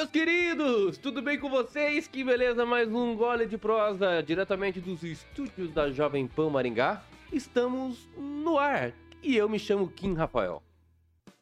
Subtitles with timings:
[0.00, 0.96] meus queridos!
[0.96, 2.08] Tudo bem com vocês?
[2.08, 7.04] Que beleza, mais um gole de prosa diretamente dos estúdios da Jovem Pan Maringá.
[7.30, 10.62] Estamos no ar e eu me chamo Kim Rafael.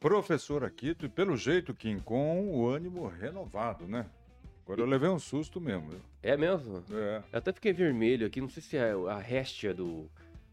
[0.00, 4.04] Professor Aquito, e pelo jeito, Kim, com o ânimo renovado, né?
[4.64, 5.92] Agora eu levei um susto mesmo.
[6.20, 6.82] É mesmo?
[6.90, 7.22] É.
[7.32, 10.10] Eu até fiquei vermelho aqui, não sei se é a réstia do,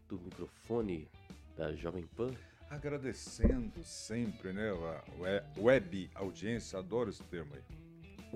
[0.08, 1.08] do microfone
[1.56, 2.30] da Jovem Pan.
[2.70, 4.70] Agradecendo sempre, né?
[4.70, 7.85] A we- web audiência, adoro esse termo aí.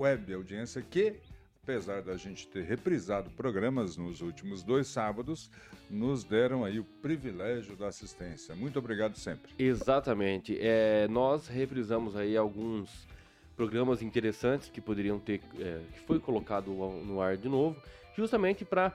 [0.00, 1.16] Web audiência que,
[1.62, 5.50] apesar da gente ter reprisado programas nos últimos dois sábados,
[5.90, 8.54] nos deram aí o privilégio da assistência.
[8.54, 9.52] Muito obrigado sempre.
[9.58, 10.56] Exatamente.
[10.58, 13.06] É, nós reprisamos aí alguns
[13.54, 17.76] programas interessantes que poderiam ter, é, que foi colocado no ar de novo,
[18.16, 18.94] justamente para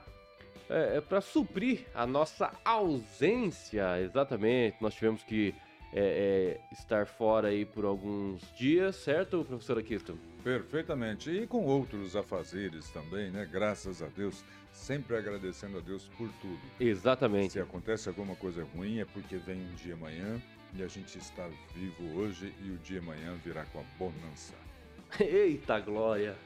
[0.68, 4.02] é, para suprir a nossa ausência.
[4.02, 4.76] Exatamente.
[4.80, 5.54] Nós tivemos que
[5.98, 10.18] é, é, estar fora aí por alguns dias, certo, professor Aquito?
[10.44, 11.30] Perfeitamente.
[11.30, 13.48] E com outros afazeres também, né?
[13.50, 14.44] Graças a Deus.
[14.70, 16.60] Sempre agradecendo a Deus por tudo.
[16.78, 17.54] Exatamente.
[17.54, 20.40] Se acontece alguma coisa ruim é porque vem um dia amanhã
[20.74, 24.52] e a gente está vivo hoje e o dia amanhã virá com a bonança.
[25.18, 26.36] Eita glória!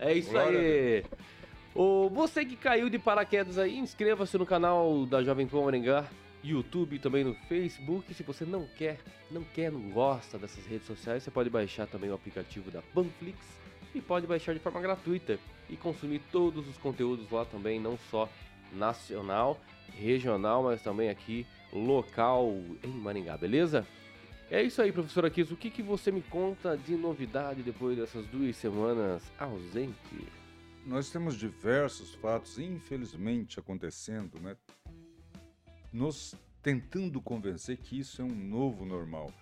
[0.00, 1.04] É isso Glória aí!
[1.72, 6.06] Ô, você que caiu de paraquedas aí, inscreva-se no canal da Jovem Pan Maringá,
[6.52, 8.12] YouTube, também no Facebook.
[8.14, 8.98] Se você não quer,
[9.30, 13.38] não quer, não gosta dessas redes sociais, você pode baixar também o aplicativo da Panflix
[13.94, 18.28] e pode baixar de forma gratuita e consumir todos os conteúdos lá também, não só
[18.72, 19.60] nacional,
[19.96, 22.52] regional, mas também aqui local
[22.82, 23.86] em Maringá, beleza?
[24.50, 25.50] É isso aí, professor Aquis.
[25.50, 30.28] O que, que você me conta de novidade depois dessas duas semanas ausente?
[30.84, 34.56] Nós temos diversos fatos, infelizmente, acontecendo, né?
[35.96, 39.32] Nos tentando convencer que isso é um novo normal.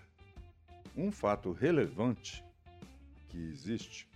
[0.95, 2.41] Um fato relevante
[3.27, 4.07] que existe,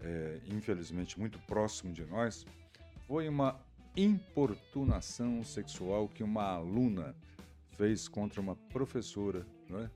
[0.00, 2.46] é, infelizmente muito próximo de nós,
[3.06, 3.60] foi uma
[3.94, 7.14] importunação sexual que uma aluna
[7.76, 9.90] fez contra uma professora, né?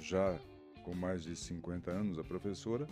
[0.00, 0.40] já
[0.84, 2.88] com mais de 50 anos, a professora,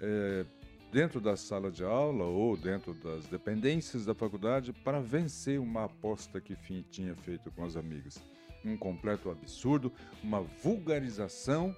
[0.00, 0.44] é,
[0.92, 6.40] dentro da sala de aula ou dentro das dependências da faculdade para vencer uma aposta
[6.40, 6.56] que
[6.90, 8.18] tinha feito com as amigas.
[8.64, 9.92] Um completo absurdo,
[10.22, 11.74] uma vulgarização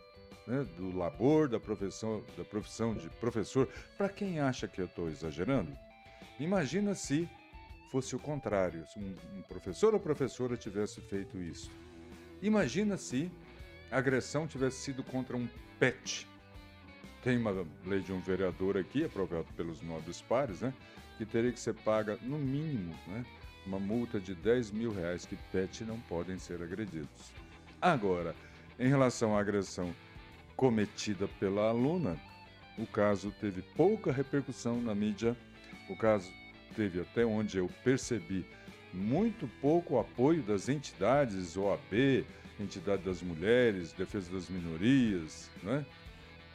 [0.47, 3.69] né, do labor, da profissão, da profissão de professor.
[3.97, 5.73] Para quem acha que eu estou exagerando,
[6.41, 7.29] imagina se
[7.91, 11.71] fosse o contrário, se um, um professor ou professora tivesse feito isso.
[12.41, 13.31] Imagina se
[13.91, 15.47] a agressão tivesse sido contra um
[15.79, 16.27] pet.
[17.23, 20.75] Tem uma lei de um vereador aqui, aprovado pelos nobres pares, né?
[21.17, 23.25] Que teria que ser paga, no mínimo, né?
[23.65, 27.33] Uma multa de 10 mil reais que pet não podem ser agredidos.
[27.81, 28.35] Agora,
[28.79, 29.95] em relação à agressão
[30.57, 32.19] cometida pela aluna,
[32.77, 35.37] o caso teve pouca repercussão na mídia.
[35.89, 36.29] O caso
[36.75, 38.45] teve, até onde eu percebi,
[38.93, 42.25] muito pouco apoio das entidades, OAB,
[42.61, 45.85] Entidade das Mulheres, Defesa das Minorias, né?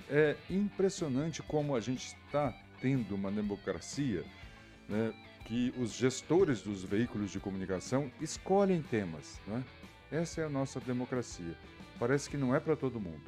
[0.10, 4.24] É impressionante como a gente está tendo uma democracia
[4.88, 5.14] né,
[5.46, 9.40] que os gestores dos veículos de comunicação escolhem temas.
[9.48, 9.64] Né?
[10.12, 11.56] Essa é a nossa democracia.
[12.00, 13.24] Parece que não é para todo mundo.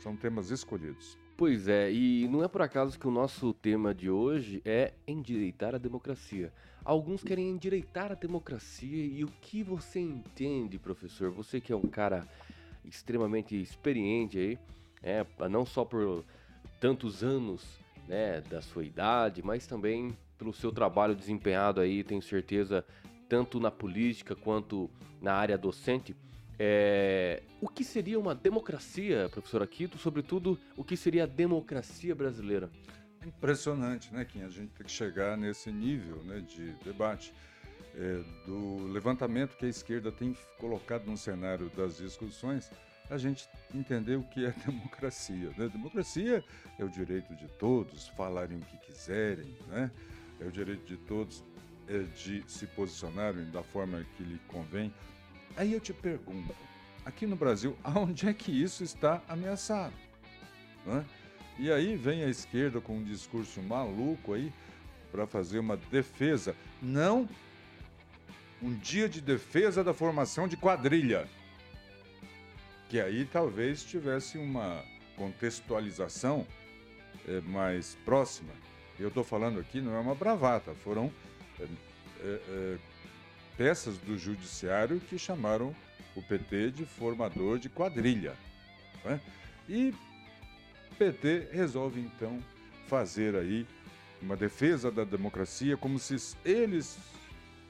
[0.00, 1.16] São temas escolhidos.
[1.36, 5.74] Pois é, e não é por acaso que o nosso tema de hoje é endireitar
[5.74, 6.52] a democracia.
[6.84, 11.30] Alguns querem endireitar a democracia e o que você entende, professor?
[11.30, 12.26] Você que é um cara
[12.84, 14.58] extremamente experiente aí,
[15.02, 16.24] é, não só por
[16.80, 22.84] tantos anos né, da sua idade, mas também pelo seu trabalho desempenhado aí, tenho certeza,
[23.28, 24.90] tanto na política quanto
[25.20, 26.16] na área docente.
[26.58, 29.98] É, o que seria uma democracia, professor Aquito?
[29.98, 32.70] Sobretudo, o que seria a democracia brasileira?
[33.24, 34.42] Impressionante, né, Kim?
[34.42, 37.32] A gente tem que chegar nesse nível né, de debate.
[37.94, 42.70] É, do levantamento que a esquerda tem colocado no cenário das discussões,
[43.12, 45.52] a gente entender o que é democracia.
[45.56, 45.68] Né?
[45.68, 46.42] Democracia
[46.78, 49.90] é o direito de todos falarem o que quiserem, né?
[50.40, 51.44] é o direito de todos
[51.88, 54.92] é, de se posicionarem da forma que lhe convém.
[55.56, 56.54] Aí eu te pergunto,
[57.04, 59.94] aqui no Brasil, aonde é que isso está ameaçado?
[60.86, 61.04] Né?
[61.58, 64.50] E aí vem a esquerda com um discurso maluco aí
[65.10, 67.28] para fazer uma defesa, não
[68.62, 71.28] um dia de defesa da formação de quadrilha.
[72.92, 74.84] Que aí talvez tivesse uma
[75.16, 76.46] contextualização
[77.26, 78.52] eh, mais próxima.
[79.00, 81.10] Eu estou falando aqui, não é uma bravata, foram
[81.58, 81.66] eh,
[82.22, 82.78] eh,
[83.56, 85.74] peças do judiciário que chamaram
[86.14, 88.36] o PT de formador de quadrilha.
[89.02, 89.18] né?
[89.66, 89.94] E
[90.98, 92.44] PT resolve então
[92.88, 93.66] fazer aí
[94.20, 96.98] uma defesa da democracia como se eles,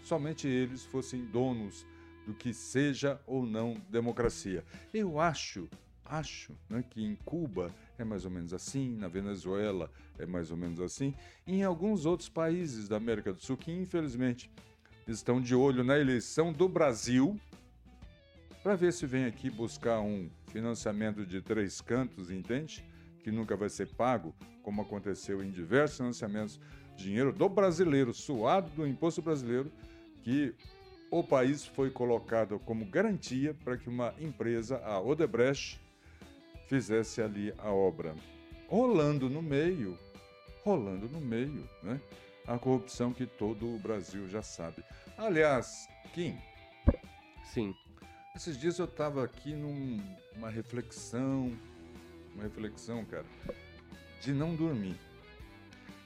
[0.02, 1.86] somente eles, fossem donos
[2.26, 4.64] do que seja ou não democracia.
[4.92, 5.68] Eu acho,
[6.04, 10.56] acho né, que em Cuba é mais ou menos assim, na Venezuela é mais ou
[10.56, 11.14] menos assim,
[11.46, 14.50] e em alguns outros países da América do Sul que infelizmente
[15.06, 17.38] estão de olho na eleição do Brasil
[18.62, 22.84] para ver se vem aqui buscar um financiamento de três cantos, entende?
[23.24, 26.60] Que nunca vai ser pago, como aconteceu em diversos financiamentos,
[26.96, 29.70] dinheiro do brasileiro, suado do imposto brasileiro,
[30.22, 30.54] que
[31.12, 35.78] o país foi colocado como garantia para que uma empresa, a Odebrecht,
[36.66, 38.16] fizesse ali a obra.
[38.66, 39.98] Rolando no meio,
[40.64, 42.00] rolando no meio, né?
[42.46, 44.82] A corrupção que todo o Brasil já sabe.
[45.18, 46.38] Aliás, Kim.
[47.44, 47.74] Sim.
[48.34, 51.52] Esses dias eu estava aqui numa reflexão,
[52.32, 53.26] uma reflexão, cara,
[54.22, 54.96] de não dormir.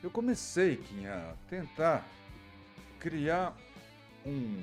[0.03, 2.05] Eu comecei, Kim, a tentar
[2.99, 3.57] criar
[4.27, 4.61] um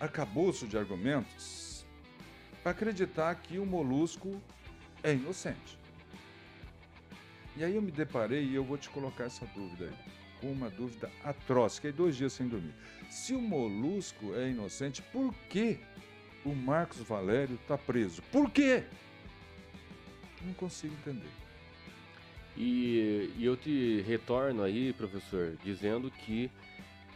[0.00, 1.86] arcabouço de argumentos
[2.62, 4.40] para acreditar que o molusco
[5.02, 5.78] é inocente.
[7.56, 10.70] E aí eu me deparei e eu vou te colocar essa dúvida aí, com uma
[10.70, 12.74] dúvida atroz, fiquei dois dias sem dormir.
[13.10, 15.80] Se o molusco é inocente, por que
[16.44, 18.22] o Marcos Valério está preso?
[18.30, 18.84] Por quê?
[20.42, 21.30] Não consigo entender.
[22.56, 26.50] E, e eu te retorno aí, professor, dizendo que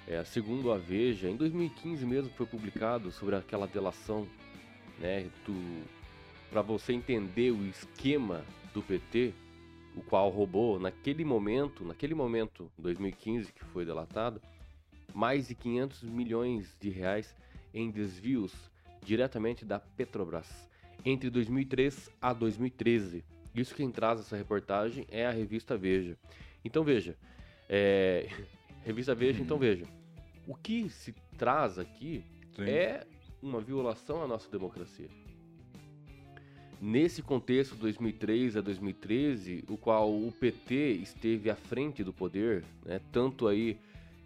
[0.07, 4.27] é, segundo a Veja, em 2015 mesmo foi publicado sobre aquela delação,
[4.99, 5.29] né,
[6.51, 8.45] para você entender o esquema
[8.75, 9.33] do PT,
[9.97, 14.41] o qual roubou naquele momento, naquele momento, 2015 que foi delatado,
[15.15, 17.35] mais de 500 milhões de reais
[17.73, 18.53] em desvios
[19.05, 20.69] diretamente da Petrobras
[21.05, 23.25] entre 2003 a 2013.
[23.55, 26.17] Isso quem traz essa reportagem é a revista Veja.
[26.65, 27.17] Então veja,
[27.69, 28.29] é,
[28.85, 29.85] Revista Veja, então veja.
[30.47, 32.25] O que se traz aqui
[32.57, 32.65] Sim.
[32.65, 33.07] é
[33.43, 35.09] uma violação à nossa democracia.
[36.81, 43.01] Nesse contexto 2003 a 2013, o qual o PT esteve à frente do poder, né,
[43.13, 43.79] tanto aí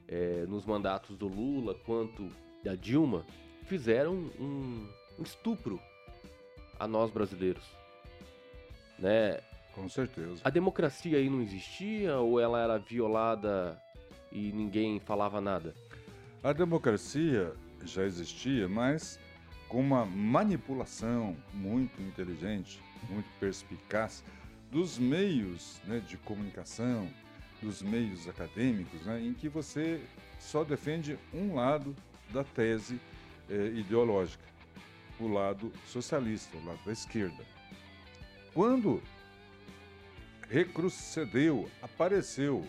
[0.08, 2.30] é, nos mandatos do Lula quanto
[2.64, 3.26] da Dilma,
[3.66, 4.88] fizeram um,
[5.18, 5.78] um estupro
[6.80, 7.64] a nós brasileiros.
[8.98, 9.38] Né?
[9.74, 10.40] Com certeza.
[10.42, 13.78] A democracia aí não existia ou ela era violada
[14.30, 15.74] e ninguém falava nada?
[16.42, 17.52] A democracia
[17.84, 19.18] já existia, mas
[19.68, 24.22] com uma manipulação muito inteligente, muito perspicaz
[24.70, 27.08] dos meios né, de comunicação,
[27.62, 30.00] dos meios acadêmicos, né, em que você
[30.38, 31.96] só defende um lado
[32.30, 33.00] da tese
[33.48, 34.44] eh, ideológica,
[35.18, 37.44] o lado socialista, o lado da esquerda.
[38.52, 39.02] Quando
[40.48, 42.68] recrucedeu, apareceu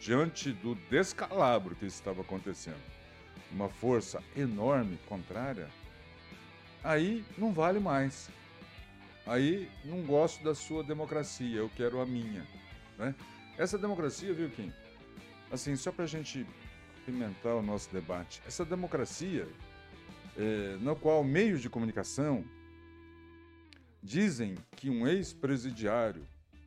[0.00, 2.82] diante do descalabro que estava acontecendo,
[3.50, 5.68] uma força enorme contrária,
[6.82, 8.28] aí não vale mais.
[9.26, 12.46] Aí não gosto da sua democracia, eu quero a minha.
[12.96, 13.14] Né?
[13.58, 14.72] Essa democracia, viu, Kim?
[15.50, 16.46] Assim, só para a gente
[17.04, 19.48] pimentar o nosso debate, essa democracia
[20.36, 22.44] é, na qual meios de comunicação
[24.02, 26.26] dizem que um ex-presidiário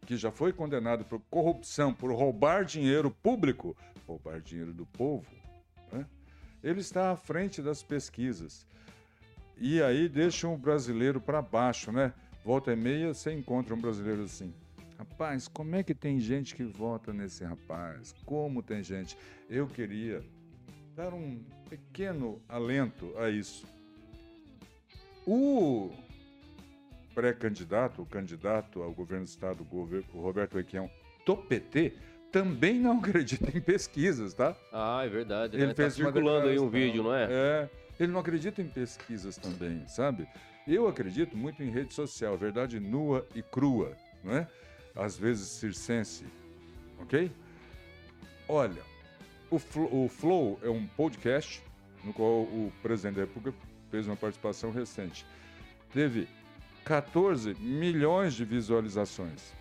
[0.10, 5.28] que já foi condenado por corrupção, por roubar dinheiro público, roubar dinheiro do povo,
[5.92, 6.04] né?
[6.63, 8.66] ele está à frente das pesquisas.
[9.56, 12.12] E aí deixam o brasileiro para baixo, né?
[12.44, 14.51] Volta e meia, você encontra um brasileiro assim.
[14.98, 18.16] Rapaz, como é que tem gente que vota nesse rapaz?
[18.25, 19.16] Como tem gente?
[19.48, 20.24] Eu queria
[20.96, 21.39] dar um
[21.70, 23.63] pequeno alento a isso.
[25.24, 25.92] O
[27.20, 30.90] pré-candidato, o candidato ao governo do estado, o Roberto Requião,
[31.26, 31.94] do PT,
[32.32, 34.56] também não acredita em pesquisas, tá?
[34.72, 35.58] Ah, é verdade.
[35.58, 35.74] Ele né?
[35.74, 37.28] fez tá circulando aí um vídeo, não é?
[37.30, 37.70] É.
[38.00, 40.26] Ele não acredita em pesquisas também, sabe?
[40.66, 44.48] Eu acredito muito em rede social, verdade nua e crua, não é?
[44.96, 46.26] Às vezes circense,
[47.02, 47.30] ok?
[48.48, 48.82] Olha,
[49.52, 51.62] o Flow, o Flow é um podcast
[52.02, 53.58] no qual o presidente da República
[53.92, 55.26] fez uma participação recente.
[55.92, 56.30] Teve
[56.89, 59.53] 14 milhões de visualizações.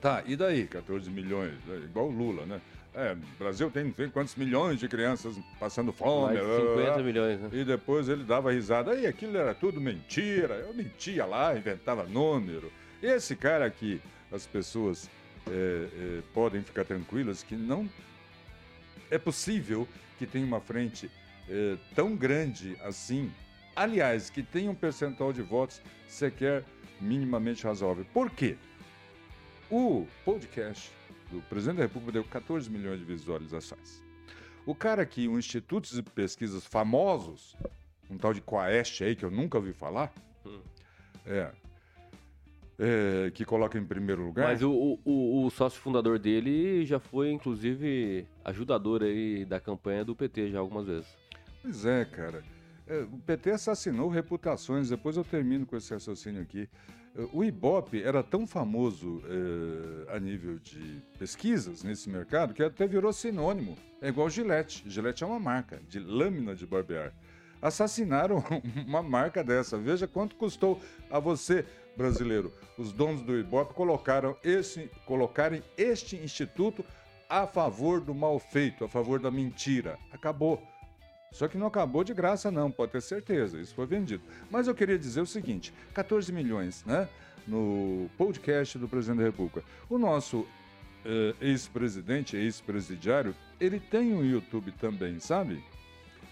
[0.00, 0.66] Tá, e daí?
[0.66, 2.58] 14 milhões, é igual o Lula, né?
[2.94, 6.38] É, Brasil tem não sei quantos milhões de crianças passando fome.
[6.38, 7.50] Mais 50 milhões, né?
[7.52, 8.92] E depois ele dava risada.
[8.92, 10.54] Aí aquilo era tudo mentira.
[10.54, 12.72] Eu mentia lá, inventava número.
[13.02, 14.00] Esse cara aqui,
[14.32, 15.10] as pessoas
[15.46, 17.86] é, é, podem ficar tranquilas que não
[19.10, 19.86] é possível
[20.18, 21.10] que tenha uma frente
[21.46, 23.30] é, tão grande assim
[23.76, 26.64] aliás, que tem um percentual de votos sequer
[27.00, 28.04] minimamente razoável.
[28.12, 28.56] Por quê?
[29.70, 30.90] O podcast
[31.30, 34.02] do presidente da República deu 14 milhões de visualizações.
[34.64, 37.54] O cara aqui, um instituto de pesquisas famosos,
[38.10, 40.12] um tal de Quaest aí, que eu nunca ouvi falar,
[40.44, 40.60] Hum.
[41.26, 41.50] é,
[42.78, 44.46] é, que coloca em primeiro lugar.
[44.48, 50.14] Mas o, o, o sócio fundador dele já foi, inclusive, ajudador aí da campanha do
[50.14, 51.08] PT já algumas vezes.
[51.62, 52.44] Pois é, cara.
[52.86, 56.68] É, o PT assassinou reputações, depois eu termino com esse raciocínio aqui.
[57.16, 62.86] É, O Ibope era tão famoso é, a nível de pesquisas nesse mercado que até
[62.86, 63.76] virou sinônimo.
[64.00, 64.84] É igual Gillette.
[64.86, 67.12] Gillette é uma marca de lâmina de barbear.
[67.60, 68.44] Assassinaram
[68.86, 69.76] uma marca dessa.
[69.76, 71.64] Veja quanto custou a você,
[71.96, 72.52] brasileiro.
[72.78, 76.84] Os donos do Ibope colocaram esse, colocarem este instituto
[77.28, 79.98] a favor do mal feito, a favor da mentira.
[80.12, 80.62] Acabou.
[81.32, 84.22] Só que não acabou de graça, não, pode ter certeza, isso foi vendido.
[84.50, 87.08] Mas eu queria dizer o seguinte: 14 milhões, né?
[87.46, 89.62] No podcast do presidente da República.
[89.88, 90.46] O nosso
[91.04, 95.62] eh, ex-presidente, ex-presidiário, ele tem um YouTube também, sabe?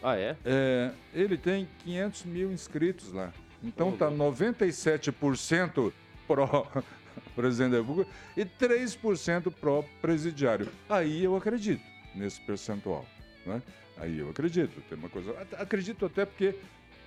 [0.02, 0.36] Ah, é?
[0.44, 3.32] É, ele tem 500 mil inscritos lá.
[3.62, 5.92] Então tá 97%
[6.26, 6.66] pró
[7.34, 10.68] presidente da República e 3% pró presidiário.
[10.88, 11.82] Aí eu acredito
[12.14, 13.06] nesse percentual,
[13.46, 13.62] né?
[13.96, 14.80] Aí eu acredito.
[14.88, 16.54] Tem uma coisa, acredito até porque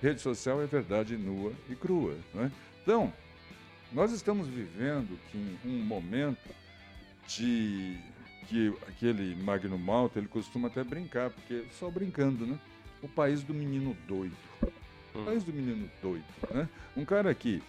[0.00, 2.50] rede social é verdade nua e crua, né?
[2.82, 3.12] Então,
[3.92, 6.48] nós estamos vivendo que um momento
[7.26, 7.96] de
[8.48, 12.58] que aquele Magno Malta, ele costuma até brincar, porque só brincando, né?
[13.02, 14.36] O país do menino doido.
[15.14, 16.68] O país do menino doido, né?
[16.96, 17.62] Um cara que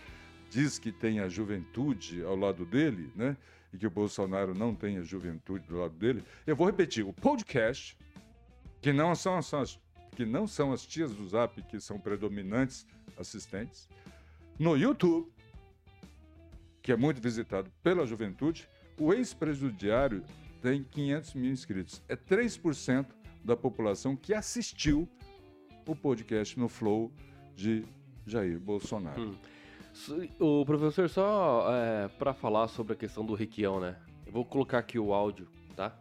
[0.49, 3.35] diz que tem a juventude ao lado dele, né?
[3.73, 6.23] E que o Bolsonaro não tem a juventude do lado dele.
[6.47, 7.95] Eu vou repetir, o podcast,
[8.81, 9.79] que não são as, as-
[10.15, 12.86] que não são as tias do Zap que são predominantes
[13.17, 13.88] assistentes,
[14.57, 15.31] no YouTube,
[16.81, 18.67] que é muito visitado pela juventude,
[18.98, 20.24] o ex-presidiário
[20.62, 22.01] tem 500 mil inscritos.
[22.09, 23.05] É 3%
[23.43, 25.07] da população que assistiu
[25.86, 27.12] o podcast no Flow
[27.55, 27.86] de
[28.25, 29.21] Jair Bolsonaro.
[29.29, 30.27] Hum.
[30.39, 33.98] O professor, só é, para falar sobre a questão do Requião, né?
[34.25, 35.98] Eu vou colocar aqui o áudio, tá?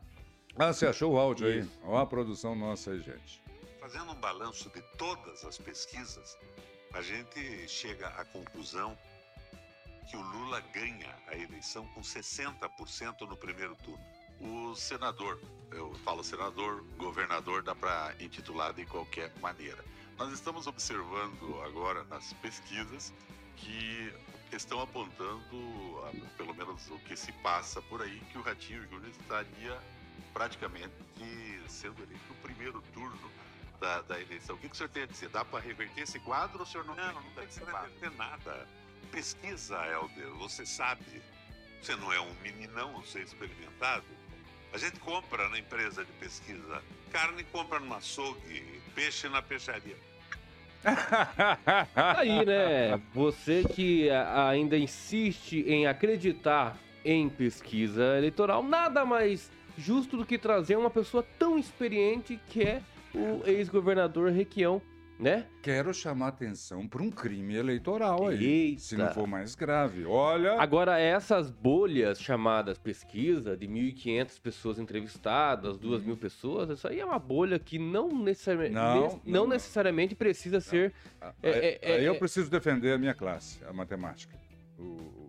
[0.60, 1.70] Ah, você achou o áudio aí?
[1.84, 3.40] Olha a produção nossa aí, gente.
[3.78, 6.36] Fazendo um balanço de todas as pesquisas,
[6.92, 8.98] a gente chega à conclusão
[10.10, 14.04] que o Lula ganha a eleição com 60% no primeiro turno.
[14.40, 19.84] O senador, eu falo senador, governador, dá para intitular de qualquer maneira.
[20.18, 23.14] Nós estamos observando agora nas pesquisas
[23.54, 24.12] que
[24.52, 25.40] estão apontando,
[26.36, 29.80] pelo menos o que se passa por aí, que o Ratinho Júnior estaria
[30.32, 30.92] praticamente
[31.68, 33.30] sendo eleito no primeiro turno
[33.80, 34.56] da, da eleição.
[34.56, 35.28] O que, que o senhor tem a dizer?
[35.28, 38.66] Dá para reverter esse quadro ou o senhor não, não, não tem que reverter nada?
[39.12, 41.22] Pesquisa, Helder, você sabe.
[41.80, 44.04] Você não é um meninão, você é experimentado.
[44.72, 46.82] A gente compra na empresa de pesquisa.
[47.10, 49.96] Carne compra no açougue, peixe na peixaria.
[52.16, 53.00] Aí, né?
[53.14, 60.76] Você que ainda insiste em acreditar em pesquisa eleitoral, nada mais justo do que trazer
[60.76, 62.82] uma pessoa tão experiente que é
[63.14, 64.82] o ex-governador Requião,
[65.18, 65.46] né?
[65.62, 68.44] Quero chamar atenção para um crime eleitoral aí.
[68.44, 68.80] Eita.
[68.80, 70.04] Se não for mais grave.
[70.04, 70.60] Olha.
[70.60, 77.18] Agora, essas bolhas chamadas pesquisa, de 1.500 pessoas entrevistadas, 2.000 pessoas, isso aí é uma
[77.18, 80.92] bolha que não, necessariamente, Não, ne- não, não necessariamente precisa ser.
[81.20, 82.18] Aí, É, é, é, aí eu é.
[82.18, 84.36] preciso defender a minha classe, a matemática.
[84.78, 85.28] O-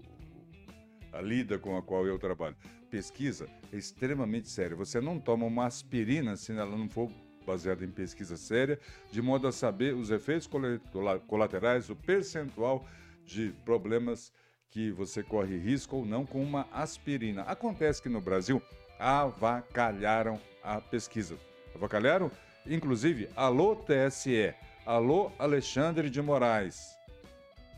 [1.12, 2.56] a lida com a qual eu trabalho.
[2.90, 4.76] Pesquisa é extremamente séria.
[4.76, 7.12] Você não toma uma aspirina se ela não for
[7.46, 8.80] baseada em pesquisa séria,
[9.12, 12.86] de modo a saber os efeitos cola- colaterais, o percentual
[13.26, 14.32] de problemas
[14.70, 17.42] que você corre risco ou não com uma aspirina.
[17.44, 18.62] Acontece que no Brasil
[19.00, 21.38] avacalharam a pesquisa.
[21.74, 22.32] Avacalharam,
[22.68, 24.54] inclusive, alô TSE,
[24.86, 26.96] alô Alexandre de Moraes.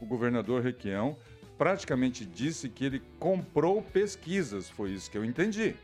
[0.01, 1.17] O governador Requião
[1.61, 5.75] praticamente disse que ele comprou pesquisas, foi isso que eu entendi.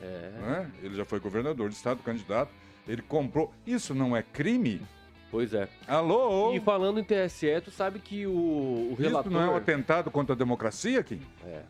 [0.00, 0.70] É, né?
[0.80, 2.52] Ele já foi governador de estado, candidato,
[2.86, 3.52] ele comprou.
[3.66, 4.80] Isso não é crime?
[5.28, 5.68] pois é.
[5.88, 6.54] Alô?
[6.54, 9.32] E falando em TSE, tu sabe que o, o Isso relator.
[9.32, 11.20] não é um atentado contra a democracia, Kim?
[11.44, 11.62] É.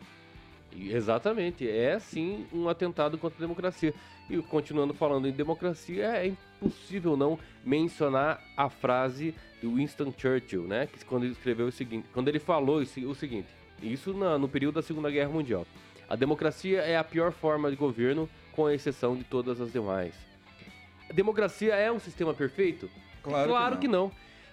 [0.77, 3.95] Exatamente, é sim um atentado contra a democracia.
[4.29, 10.87] E continuando falando em democracia, é impossível não mencionar a frase do Winston Churchill, né?
[10.87, 13.49] Que quando ele escreveu o seguinte, quando ele falou o seguinte,
[13.83, 15.67] isso no período da Segunda Guerra Mundial.
[16.09, 20.15] A democracia é a pior forma de governo, com exceção de todas as demais.
[21.09, 22.91] A democracia é um sistema perfeito?
[23.23, 24.11] Claro, que não.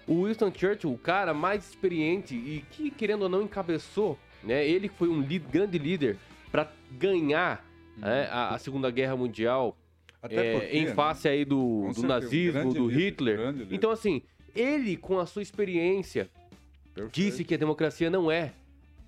[0.07, 4.65] O Winston Churchill, o cara mais experiente e que, querendo ou não, encabeçou, né?
[4.67, 6.17] Ele que foi um grande líder
[6.51, 7.65] para ganhar
[7.97, 9.77] né, a, a Segunda Guerra Mundial
[10.21, 13.51] é, porque, em né, face aí do, do nazismo, do Hitler.
[13.51, 13.67] líder.
[13.73, 14.21] Então, assim,
[14.55, 16.29] ele, com a sua experiência,
[16.93, 17.13] perfeito.
[17.13, 18.51] disse que a democracia não é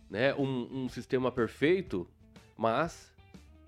[0.10, 2.08] né, um, um sistema perfeito,
[2.56, 3.12] mas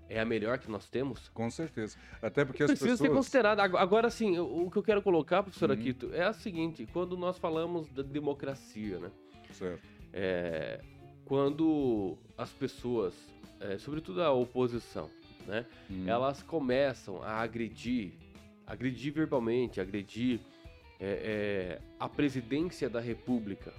[0.07, 1.29] é a melhor que nós temos.
[1.29, 1.97] Com certeza.
[2.21, 3.61] Até porque as Precisa ser considerada.
[3.63, 5.75] Ag- Agora, sim, o que eu quero colocar, professor Uhum.
[5.75, 9.11] Aquito, é o seguinte: quando nós falamos da democracia, né?
[9.53, 9.81] Certo.
[10.13, 10.79] é,
[11.25, 13.13] quando as pessoas,
[13.59, 15.09] é, sobretudo a oposição,
[15.47, 16.05] né, Hum.
[16.07, 18.13] elas começam a agredir,
[18.67, 20.39] agredir verbalmente, agredir
[20.99, 23.71] é, é, a presidência da República.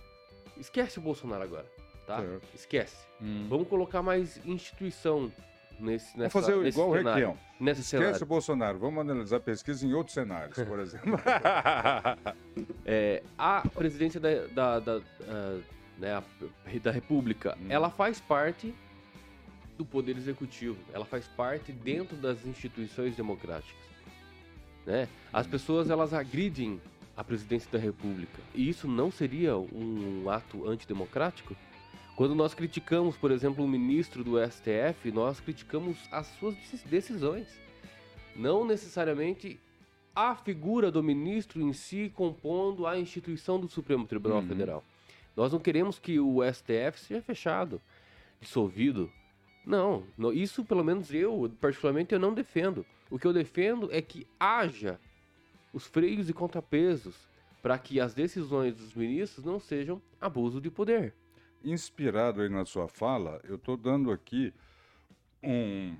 [0.58, 1.66] Esquece o Bolsonaro agora,
[2.06, 2.18] tá?
[2.20, 2.42] Certo.
[2.54, 3.06] Esquece.
[3.20, 3.46] Hum.
[3.48, 5.30] Vamos colocar mais instituição
[5.78, 7.26] nesse, Vamos nessa, fazer nesse igual o cenário.
[7.28, 7.38] Requião.
[7.60, 8.22] Nesse Esquece cenário.
[8.22, 8.78] o Bolsonaro.
[8.78, 11.18] Vamos analisar pesquisa em outros cenários, por exemplo.
[12.84, 15.60] É, a presidência da, da, da, ah,
[15.98, 16.22] né,
[16.82, 17.66] da República, Hum.
[17.68, 18.74] ela faz parte
[19.80, 23.80] do Poder Executivo, ela faz parte dentro das instituições democráticas.
[24.84, 25.08] Né?
[25.32, 26.78] As pessoas elas agridem
[27.16, 28.42] a presidência da República.
[28.54, 31.56] E isso não seria um ato antidemocrático?
[32.14, 37.46] Quando nós criticamos, por exemplo, o ministro do STF, nós criticamos as suas decis- decisões.
[38.36, 39.58] Não necessariamente
[40.14, 44.46] a figura do ministro em si compondo a instituição do Supremo Tribunal Uhum.
[44.48, 44.84] Federal.
[45.34, 47.80] Nós não queremos que o STF seja fechado,
[48.42, 49.10] dissolvido.
[49.64, 52.84] Não, não, isso pelo menos eu, particularmente, eu não defendo.
[53.10, 54.98] O que eu defendo é que haja
[55.72, 57.28] os freios e contrapesos
[57.62, 61.14] para que as decisões dos ministros não sejam abuso de poder.
[61.62, 64.52] Inspirado aí na sua fala, eu estou dando aqui
[65.42, 65.94] um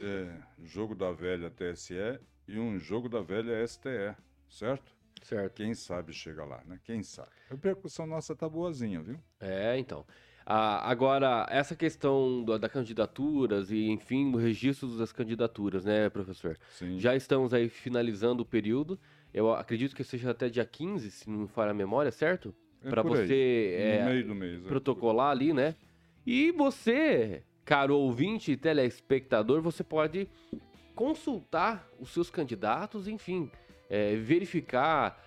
[0.00, 0.32] é,
[0.64, 4.14] jogo da velha TSE e um jogo da velha STE,
[4.48, 4.96] certo?
[5.22, 5.54] Certo.
[5.54, 6.78] Quem sabe chega lá, né?
[6.84, 7.30] Quem sabe.
[7.50, 9.18] A repercussão nossa tá boazinha, viu?
[9.40, 10.06] É, então.
[10.50, 16.56] Ah, agora, essa questão do- da candidaturas e, enfim, o registro das candidaturas, né, professor?
[16.70, 16.98] Sim.
[16.98, 18.98] Já estamos aí finalizando o período.
[19.34, 22.54] Eu acredito que seja até dia 15, se não me falha a memória, certo?
[22.82, 24.64] É Para você é, meio do mês.
[24.64, 24.68] é.
[24.68, 25.74] protocolar ali, né?
[26.26, 30.26] E você, caro ouvinte e telespectador, você pode
[30.94, 33.50] consultar os seus candidatos, enfim,
[33.90, 35.22] é, verificar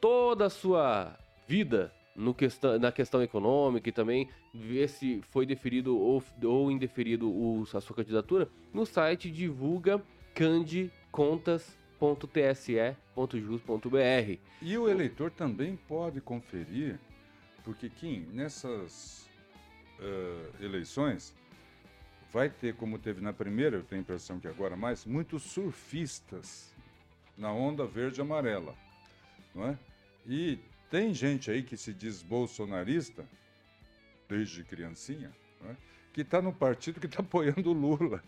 [0.00, 5.96] toda a sua vida no questão, na questão econômica e também ver se foi deferido
[5.98, 10.02] ou, ou indeferido o- a sua candidatura no site divulga
[13.16, 14.38] candicontas.tse.jus.br.
[14.62, 16.98] E o eleitor também pode conferir,
[17.64, 19.28] porque, Kim, nessas
[20.00, 21.34] eh, eleições,
[22.32, 26.72] vai ter, como teve na primeira, eu tenho a impressão que agora mais, muitos surfistas
[27.36, 28.74] na onda verde e amarela,
[29.54, 29.78] não é?
[30.26, 30.58] E
[30.90, 33.24] tem gente aí que se diz bolsonarista,
[34.28, 35.76] desde criancinha, não é?
[36.12, 38.22] que está no partido que está apoiando o Lula.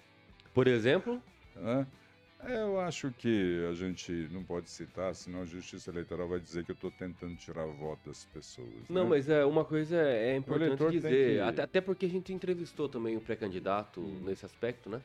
[0.55, 1.21] Por exemplo,
[1.57, 1.87] né?
[2.45, 6.65] É, Eu acho que a gente não pode citar, senão a Justiça Eleitoral vai dizer
[6.65, 8.69] que eu estou tentando tirar voto das pessoas.
[8.89, 9.11] Não, né?
[9.11, 12.33] mas é, uma coisa é importante eleitor tem dizer, que- até, até porque a gente
[12.33, 14.23] entrevistou também o pré-candidato Hum.
[14.25, 15.01] nesse aspecto, né?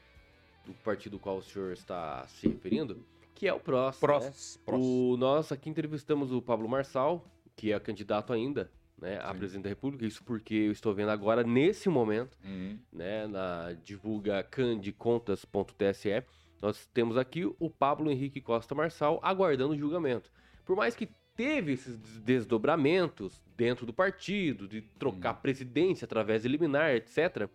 [0.66, 4.00] Do partido ao qual o senhor está se referindo, que é o PROS.
[4.00, 4.74] Prós, né?
[4.76, 7.24] O, nós aqui entrevistamos o Pablo Marçal,
[7.58, 9.38] que é candidato ainda, né, a Sim.
[9.40, 12.80] presidente da República, isso porque eu estou vendo agora, nesse momento, Uhum.
[12.94, 16.24] né, na divulga candicontas.tse,
[16.62, 20.32] nós temos aqui o Pablo Henrique Costa Marçal aguardando o julgamento.
[20.66, 26.48] Por mais que teve esses des- desdobramentos dentro do partido, de trocar presidência através de
[26.48, 27.48] liminar, etc.,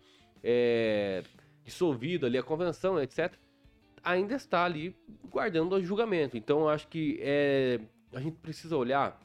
[0.42, 1.22] é,
[1.64, 3.34] dissolvido ali a convenção, etc.,
[4.04, 4.96] ainda está ali
[5.28, 6.36] guardando o julgamento.
[6.36, 7.80] Então, eu acho que é,
[8.12, 9.18] a gente precisa olhar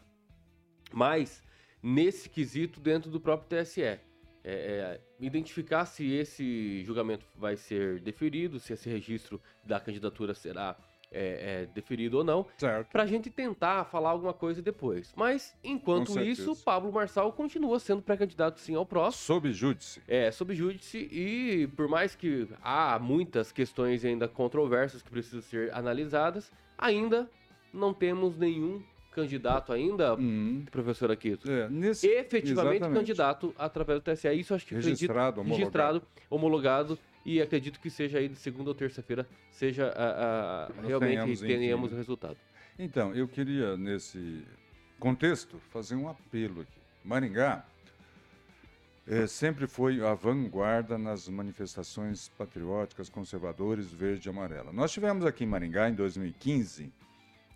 [0.93, 1.43] mais
[1.82, 3.82] nesse quesito dentro do próprio TSE.
[3.82, 4.00] É,
[4.43, 10.78] é, identificar se esse julgamento vai ser deferido, se esse registro da candidatura será
[11.12, 12.45] é, é, deferido ou não,
[12.91, 15.13] para a gente tentar falar alguma coisa depois.
[15.15, 16.56] Mas, enquanto isso.
[16.63, 19.23] Pablo Marçal continua sendo pré-candidato sim ao próximo.
[19.23, 20.02] Sob júdice.
[20.08, 25.73] É, sob júdice e por mais que há muitas questões ainda controversas que precisam ser
[25.73, 27.30] analisadas, ainda
[27.73, 28.84] não temos nenhum
[29.21, 30.63] candidato ainda, Uhum.
[30.69, 32.99] professor Aquito, É, nesse efetivamente Exatamente.
[32.99, 34.27] candidato através do TSE.
[34.34, 35.58] Isso acho que acredito, registrado, homologado.
[35.60, 41.39] registrado, homologado e acredito que seja aí de segunda ou terça-feira seja a, a- realmente
[41.41, 42.38] tenhamos, o resultado.
[42.77, 44.43] Então, eu queria, nesse
[44.99, 46.80] contexto, fazer um apelo aqui.
[47.03, 47.65] Maringá
[49.08, 54.71] eh, sempre foi a vanguarda nas manifestações patrióticas, conservadores, verde e amarela.
[54.71, 56.91] Nós tivemos aqui em Maringá, em 2015,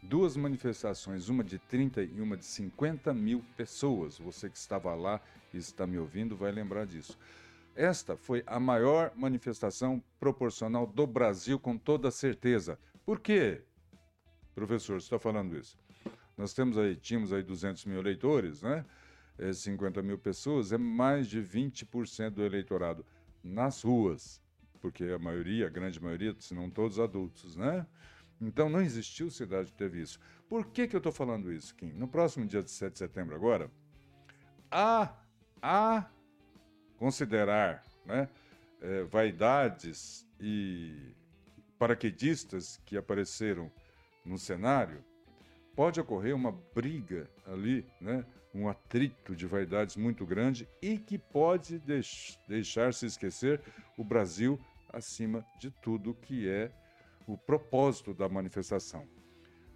[0.02, 4.18] duas manifestações, uma de 30 e uma de 50 mil pessoas.
[4.18, 5.22] Você que estava lá
[5.54, 7.18] e está me ouvindo vai lembrar disso.
[7.76, 12.78] Esta foi a maior manifestação proporcional do Brasil, com toda certeza.
[13.06, 13.62] Por quê,
[14.54, 15.78] professor, você está falando isso?
[16.38, 18.86] Nós temos aí, tínhamos aí 200 mil eleitores, né?
[19.38, 23.06] É 50 mil pessoas, é mais de 20% do eleitorado
[23.44, 24.42] nas ruas,
[24.80, 27.86] porque a maioria, a grande maioria, se não todos adultos, né?
[28.42, 30.20] Então não existiu cidade que teve isso.
[30.50, 31.94] Por que, que eu estou falando isso, Kim?
[31.94, 33.70] No próximo dia 7 de setembro agora,
[34.70, 35.14] a,
[35.62, 36.10] a
[36.98, 38.28] considerar né,
[38.82, 41.14] é, vaidades e
[41.78, 43.72] paraquedistas que apareceram
[44.26, 45.04] no cenário,
[45.76, 51.80] pode ocorrer uma briga ali, né, um atrito de vaidades muito grande e que pode
[51.80, 53.62] deix deixar se esquecer
[53.98, 54.60] o Brasil
[54.92, 56.72] acima de tudo que é
[57.32, 59.08] o propósito da manifestação.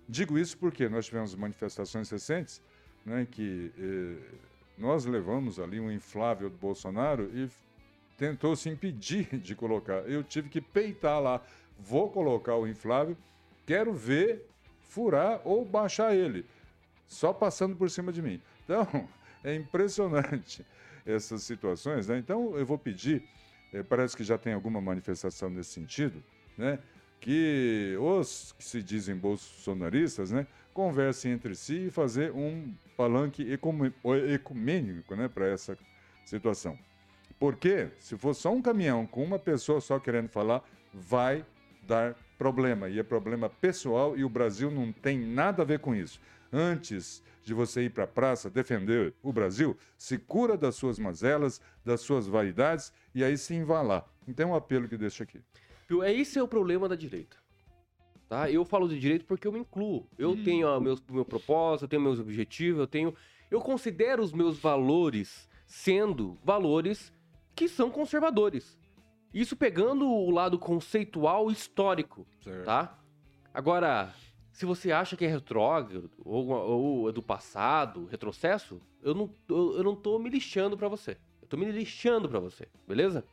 [0.07, 2.61] Digo isso porque nós tivemos manifestações recentes
[3.05, 4.37] né, que eh,
[4.77, 7.49] nós levamos ali um inflável do Bolsonaro e
[8.17, 9.99] tentou se impedir de colocar.
[10.09, 11.41] Eu tive que peitar lá.
[11.79, 13.17] Vou colocar o inflável,
[13.65, 14.45] quero ver
[14.81, 16.45] furar ou baixar ele,
[17.07, 18.41] só passando por cima de mim.
[18.63, 18.87] Então,
[19.43, 20.65] é impressionante
[21.05, 22.07] essas situações.
[22.07, 22.17] Né?
[22.17, 23.23] Então, eu vou pedir,
[23.73, 26.21] eh, parece que já tem alguma manifestação nesse sentido,
[26.57, 26.79] né?
[27.25, 33.51] Que os que se dizem bolsonaristas né, conversem entre si e fazer um palanque
[34.31, 35.75] ecumênico né, para essa
[36.23, 36.77] situação.
[37.39, 41.43] Porque se for só um caminhão com uma pessoa só querendo falar, vai
[41.81, 42.89] dar problema.
[42.89, 46.21] E é problema pessoal e o Brasil não tem nada a ver com isso.
[46.53, 51.59] Antes de você ir para a praça defender o Brasil, se cura das suas mazelas,
[51.83, 53.35] das suas vaidades e aí
[53.65, 54.05] vá lá.
[54.27, 55.41] Então é um apelo que deixo aqui.
[56.03, 57.37] É esse é o problema da direita.
[58.27, 58.49] Tá?
[58.49, 60.07] Eu falo de direito porque eu me incluo.
[60.17, 60.43] Eu hum.
[60.43, 63.13] tenho o meu, meu propósito, eu tenho meus objetivos, eu tenho.
[63.51, 67.13] Eu considero os meus valores sendo valores
[67.55, 68.77] que são conservadores.
[69.33, 72.65] Isso pegando o lado conceitual histórico, certo.
[72.65, 72.97] tá?
[73.53, 74.13] Agora,
[74.51, 79.77] se você acha que é retrógrado ou, ou é do passado, retrocesso, eu não, eu,
[79.77, 81.17] eu não tô me lixando para você.
[81.41, 83.23] Eu tô me lixando para você, beleza?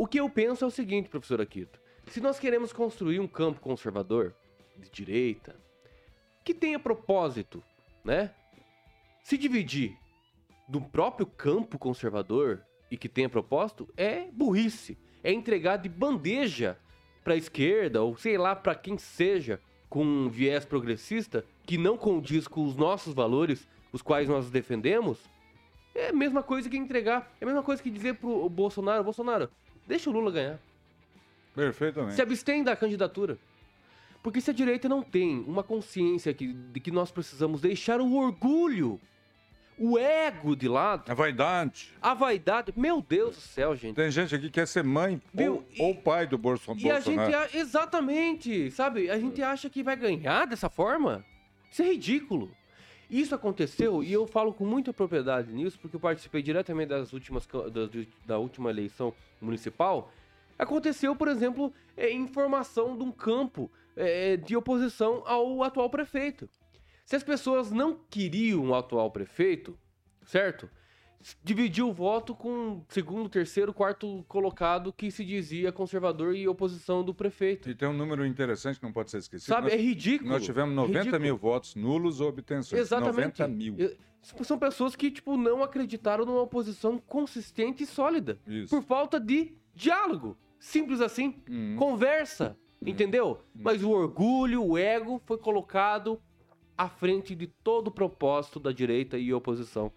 [0.00, 1.78] O que eu penso é o seguinte, professor Akito.
[2.06, 4.34] Se nós queremos construir um campo conservador,
[4.78, 5.54] de direita,
[6.42, 7.62] que tenha propósito,
[8.02, 8.34] né?
[9.22, 9.94] Se dividir
[10.66, 14.96] do próprio campo conservador e que tenha propósito é burrice.
[15.22, 16.78] É entregar de bandeja
[17.22, 19.60] para a esquerda ou sei lá para quem seja
[19.90, 25.18] com um viés progressista que não condiz com os nossos valores, os quais nós defendemos.
[25.94, 29.50] É a mesma coisa que entregar, é a mesma coisa que dizer pro Bolsonaro, Bolsonaro,
[29.86, 30.58] deixa o Lula ganhar.
[31.54, 32.14] Perfeitamente.
[32.14, 33.38] Se abstém da candidatura.
[34.22, 38.14] Porque se a direita não tem uma consciência que, de que nós precisamos deixar o
[38.14, 39.00] orgulho,
[39.78, 41.10] o ego de lado.
[41.10, 41.90] A vaidade.
[42.02, 42.72] A vaidade.
[42.76, 43.96] Meu Deus do céu, gente.
[43.96, 47.30] Tem gente aqui que quer ser mãe ou, e, ou, pai do Bolso, e Bolsonaro.
[47.30, 47.56] E a gente.
[47.56, 48.70] Exatamente.
[48.70, 49.10] Sabe?
[49.10, 51.24] A gente acha que vai ganhar dessa forma.
[51.70, 52.54] Isso é ridículo.
[53.10, 57.46] Isso aconteceu, e eu falo com muita propriedade nisso, porque eu participei diretamente das últimas,
[57.46, 60.12] da, da última eleição municipal
[60.60, 66.50] Aconteceu, por exemplo, é, em formação de um campo é, de oposição ao atual prefeito.
[67.06, 69.78] Se as pessoas não queriam o atual prefeito,
[70.26, 70.68] certo?
[71.44, 77.12] Dividiu o voto com segundo, terceiro, quarto colocado que se dizia conservador e oposição do
[77.12, 77.68] prefeito.
[77.68, 79.48] E tem um número interessante que não pode ser esquecido.
[79.48, 80.30] Sabe, nós, é ridículo.
[80.30, 81.22] Nós tivemos 90 ridículo.
[81.22, 82.80] mil votos nulos ou obtenções.
[82.80, 83.38] Exatamente.
[83.38, 83.76] 90 mil.
[84.22, 88.38] São pessoas que, tipo, não acreditaram numa oposição consistente e sólida.
[88.46, 88.74] Isso.
[88.74, 90.38] Por falta de diálogo.
[90.58, 91.42] Simples assim.
[91.48, 91.76] Uhum.
[91.76, 92.88] Conversa, uhum.
[92.88, 93.28] entendeu?
[93.28, 93.62] Uhum.
[93.62, 96.18] Mas o orgulho, o ego foi colocado
[96.78, 99.92] à frente de todo o propósito da direita e oposição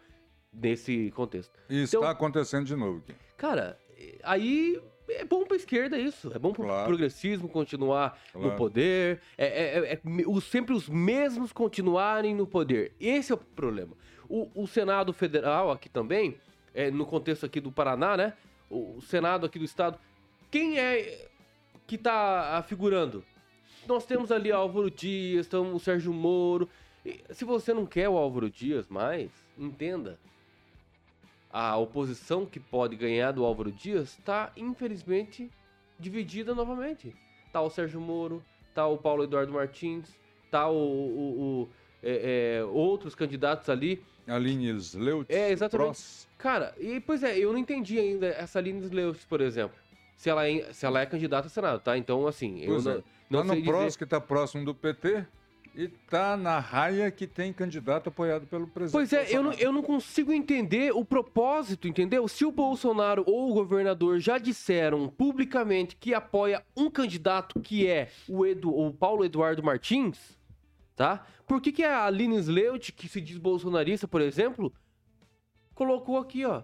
[0.54, 1.52] nesse contexto.
[1.70, 3.00] Então, está acontecendo de novo.
[3.00, 3.16] Aqui.
[3.38, 3.78] Cara,
[4.24, 6.32] aí é bom para a esquerda isso.
[6.34, 6.88] É bom para o claro.
[6.88, 8.50] progressismo continuar claro.
[8.50, 9.22] no poder.
[9.38, 12.94] É, é, é, é o, sempre os mesmos continuarem no poder.
[13.00, 13.96] Esse é o problema.
[14.30, 16.38] O, o Senado Federal aqui também,
[16.74, 18.34] é, no contexto aqui do Paraná, né?
[18.70, 20.00] O Senado aqui do Estado
[20.54, 21.30] quem é
[21.88, 23.26] que tá figurando?
[23.88, 26.70] Nós temos ali Álvaro Dias, temos o Sérgio Moro.
[27.04, 30.20] E se você não quer o Álvaro Dias mais, entenda.
[31.54, 35.52] A oposição que pode ganhar do Álvaro Dias está, infelizmente,
[36.00, 37.16] dividida novamente.
[37.52, 40.10] Tá o Sérgio Moro, tá o Paulo Eduardo Martins,
[40.50, 41.70] tá o, o, o
[42.02, 44.04] é, é, outros candidatos ali.
[44.28, 45.30] Aline Sleutz.
[45.30, 46.02] É, exatamente.
[46.40, 49.84] Cara, e pois é, eu não entendi ainda essa Aline Sleutz, por exemplo
[50.16, 51.98] se ela é, se ela é candidata a Senado, tá?
[51.98, 53.04] Então, assim, eu não, é.
[53.30, 53.98] não tá no PROS, dizer...
[53.98, 55.26] que tá próximo do PT,
[55.76, 58.92] e tá na raia que tem candidato apoiado pelo presidente.
[58.94, 62.28] Pois é, eu não, eu não consigo entender o propósito, entendeu?
[62.28, 68.10] Se o Bolsonaro ou o governador já disseram publicamente que apoia um candidato que é
[68.28, 70.38] o, Edu, o Paulo Eduardo Martins,
[70.96, 71.26] tá?
[71.48, 74.72] Por que, que a Aline Sleut, que se diz bolsonarista, por exemplo,
[75.74, 76.62] colocou aqui, ó,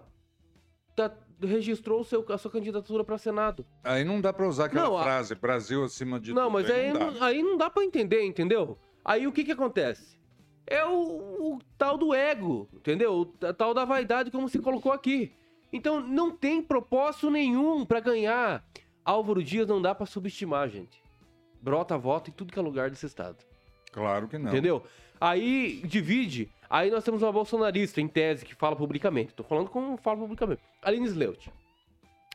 [0.94, 3.66] tá- registrou seu, a sua candidatura para Senado?
[3.82, 6.52] Aí não dá pra usar aquela Não, a- frase, Brasil acima de não, tudo.
[6.52, 7.10] mas aí não dá.
[7.10, 8.78] não, aí não dá pra entender, entendeu?
[9.04, 10.18] Aí o que que acontece?
[10.66, 13.12] É o, o tal do ego, entendeu?
[13.14, 15.32] O ta- tal da vaidade, como se colocou aqui.
[15.72, 18.64] Então não tem propósito nenhum pra ganhar.
[19.04, 21.02] Álvaro Dias não dá pra subestimar, gente.
[21.60, 23.38] Brota voto em tudo que é lugar desse estado.
[23.92, 24.48] Claro que não.
[24.50, 24.84] Entendeu?
[25.20, 26.48] Aí divide.
[26.68, 29.34] Aí nós temos uma bolsonarista, em tese, que fala publicamente.
[29.34, 30.62] Tô falando como fala publicamente.
[30.82, 31.52] Aline Sleut.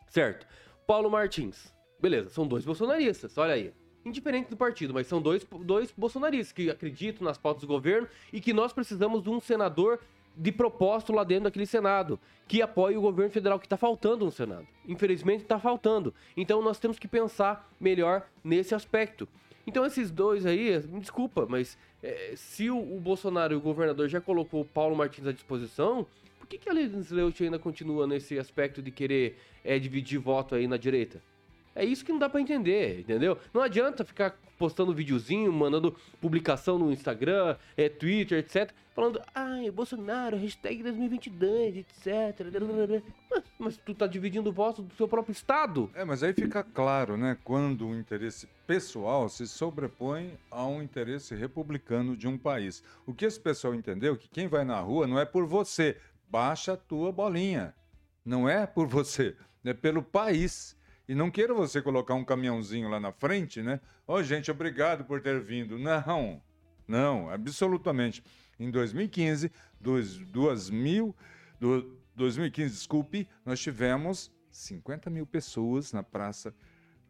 [0.10, 0.46] Certo.
[0.86, 1.74] Paulo Martins.
[2.00, 3.74] Beleza, são dois bolsonaristas, olha aí.
[4.06, 8.40] Indiferente do partido, mas são dois, dois bolsonaristas que acreditam nas pautas do governo e
[8.40, 10.00] que nós precisamos de um senador
[10.38, 14.32] de propósito lá dentro daquele Senado, que apoie o governo federal, que está faltando no
[14.32, 14.68] Senado.
[14.88, 16.14] Infelizmente está faltando.
[16.36, 19.28] Então nós temos que pensar melhor nesse aspecto.
[19.66, 24.08] Então esses dois aí, me desculpa, mas é, se o, o Bolsonaro e o governador
[24.08, 26.06] já colocou o Paulo Martins à disposição,
[26.38, 30.54] por que, que a Aline Sleut ainda continua nesse aspecto de querer é, dividir voto
[30.54, 31.20] aí na direita?
[31.76, 33.38] É isso que não dá pra entender, entendeu?
[33.54, 38.72] Não adianta ficar postando videozinho, mandando publicação no Instagram, é, Twitter, etc.
[38.96, 42.46] Falando, ai, Bolsonaro, hashtag 2022, etc.
[43.30, 45.92] Mas, mas tu tá dividindo o voto do seu próprio estado.
[45.94, 47.38] É, mas aí fica claro, né?
[47.44, 52.82] Quando o interesse pessoal se sobrepõe a um interesse republicano de um país.
[53.06, 55.98] O que esse pessoal entendeu é que quem vai na rua não é por você,
[56.30, 57.76] baixa a tua bolinha.
[58.24, 59.36] Não é por você,
[59.66, 60.75] é pelo país.
[61.08, 63.80] E não queira você colocar um caminhãozinho lá na frente, né?
[64.08, 65.78] Ô, gente, obrigado por ter vindo.
[65.78, 66.42] Não,
[66.88, 68.24] não, absolutamente.
[68.60, 71.16] Em 2015, dois, duas mil,
[71.60, 76.54] do, 2015, desculpe, nós tivemos 50 mil pessoas na praça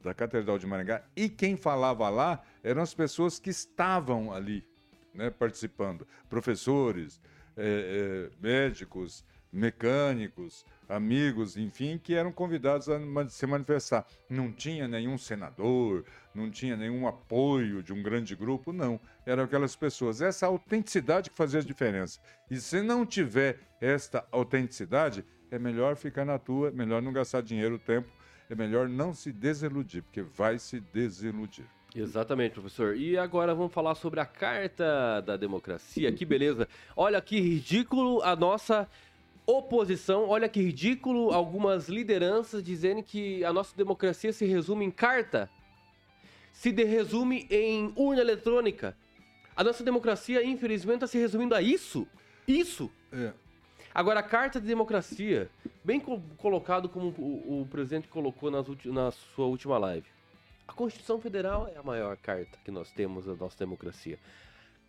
[0.02, 1.04] da Catedral de Maringá.
[1.16, 4.66] E quem falava lá eram as pessoas que estavam ali,
[5.14, 6.08] né, participando.
[6.30, 7.22] Professores,
[7.56, 9.24] eh, eh, médicos,
[9.56, 14.06] mecânicos, amigos, enfim, que eram convidados a se manifestar.
[14.30, 19.00] Não tinha nenhum senador, não tinha nenhum apoio de um grande grupo, não.
[19.26, 20.22] Eram aquelas pessoas.
[20.22, 22.20] Essa autenticidade que fazia a diferença.
[22.52, 27.80] E se não tiver esta autenticidade, é melhor ficar na tua, melhor não gastar dinheiro,
[27.80, 28.10] tempo,
[28.50, 31.66] é melhor não se desiludir, porque vai se desiludir.
[31.96, 32.98] Exatamente, professor.
[32.98, 36.12] E agora vamos falar sobre a Carta da Democracia.
[36.12, 36.68] Que beleza.
[36.94, 38.86] Olha que ridículo a nossa
[39.46, 40.28] oposição.
[40.28, 45.50] Olha que ridículo algumas lideranças dizendo que a nossa democracia se resume em carta.
[46.52, 48.96] Se de- resume em urna eletrônica.
[49.56, 52.08] A nossa democracia, infelizmente, está se resumindo a isso.
[52.48, 52.92] Isso.
[53.12, 53.32] É,
[53.94, 55.50] Agora, a Carta de Democracia,
[55.82, 60.06] bem co- colocado como o, o presidente colocou na sua última live.
[60.68, 64.20] A Constituição Federal é a maior carta que nós temos da nossa democracia.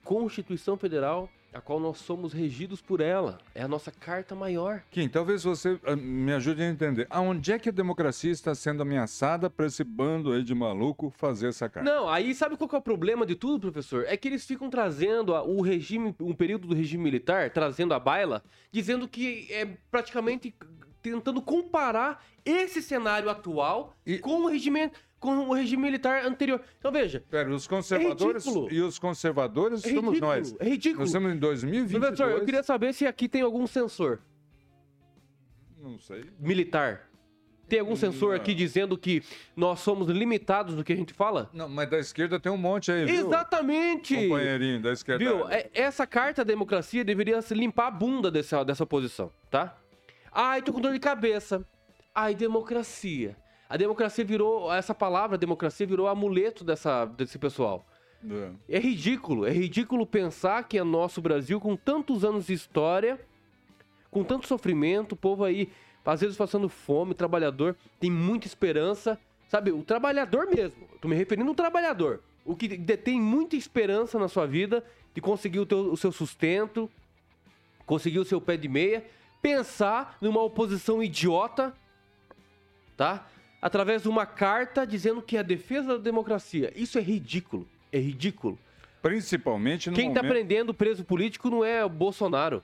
[0.06, 4.84] Constituição Federal, a qual nós somos regidos por ela, é a nossa carta maior.
[4.88, 7.08] Kim, talvez você ah, me ajude a entender.
[7.10, 11.48] Aonde é que a democracia está sendo ameaçada para esse bando aí de maluco fazer
[11.48, 11.90] essa carta?
[11.90, 14.04] Não, aí sabe qual que é o problema de tudo, professor?
[14.06, 18.44] É que eles ficam trazendo o regime, um período do regime militar, trazendo a baila,
[18.70, 20.54] dizendo que é praticamente
[21.02, 26.60] tentando comparar esse cenário atual E- com o regime com o regime militar anterior.
[26.78, 28.72] Então veja, Pera, os conservadores ridículo.
[28.72, 30.54] e os conservadores é somos nós.
[30.60, 31.00] é ridículo.
[31.00, 32.00] Nós estamos em 2022.
[32.16, 34.20] Professor, eu queria saber se aqui tem algum sensor
[35.80, 36.24] Não sei.
[36.38, 37.02] militar.
[37.68, 38.36] Tem algum sensor Não.
[38.36, 39.24] aqui dizendo que
[39.56, 41.50] nós somos limitados no que a gente fala?
[41.52, 43.26] Não, mas da esquerda tem um monte aí, viu?
[43.26, 44.14] Exatamente!
[44.14, 45.24] Companheirinho da esquerda.
[45.24, 45.48] Viu?
[45.48, 49.76] É- Essa carta da democracia deveria se limpar a bunda dessa, dessa posição, tá?
[50.30, 51.66] Ai, tô com dor de cabeça.
[52.14, 53.36] Ai, democracia.
[53.68, 54.72] A democracia virou.
[54.72, 57.86] Essa palavra democracia virou amuleto dessa, desse pessoal.
[58.68, 58.76] É.
[58.76, 59.46] É ridículo.
[59.46, 63.20] É ridículo pensar que é nosso Brasil, com tantos anos de história,
[64.10, 65.70] com tanto sofrimento, o povo aí,
[66.04, 69.18] às vezes passando fome, trabalhador, tem muita esperança.
[69.48, 70.88] Sabe, o trabalhador mesmo.
[71.00, 72.20] Tô me referindo ao trabalhador.
[72.44, 76.90] O que detém muita esperança na sua vida de conseguir o, teu- o seu sustento,
[77.84, 79.04] conseguir o seu pé de meia,
[79.40, 81.72] pensar numa oposição idiota,
[82.96, 83.26] tá?
[83.60, 86.72] Através de uma carta dizendo que é a defesa da democracia.
[86.76, 87.68] Isso é ridículo.
[87.92, 88.58] É ridículo.
[89.02, 92.62] Principalmente no Quem tá momento prendendo preso político não é o Bolsonaro.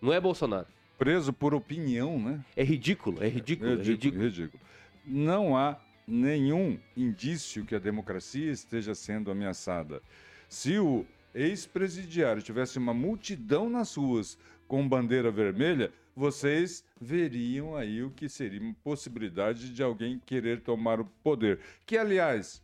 [0.00, 0.66] Não é Bolsonaro.
[0.98, 2.44] preso por opinião, né?
[2.54, 4.22] É ridículo, é ridículo, é ridículo.
[4.22, 4.62] ridículo.
[5.04, 10.00] Não há nenhum indício que a democracia esteja sendo ameaçada.
[10.48, 14.38] Se o ex-presidiário tivesse uma multidão nas ruas
[14.68, 20.98] com bandeira vermelha, vocês veriam aí o que seria uma possibilidade de alguém querer tomar
[20.98, 21.60] o poder.
[21.84, 22.62] Que, aliás,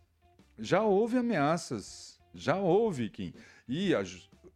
[0.58, 3.34] já houve ameaças, já houve, Kim.
[3.68, 4.02] E a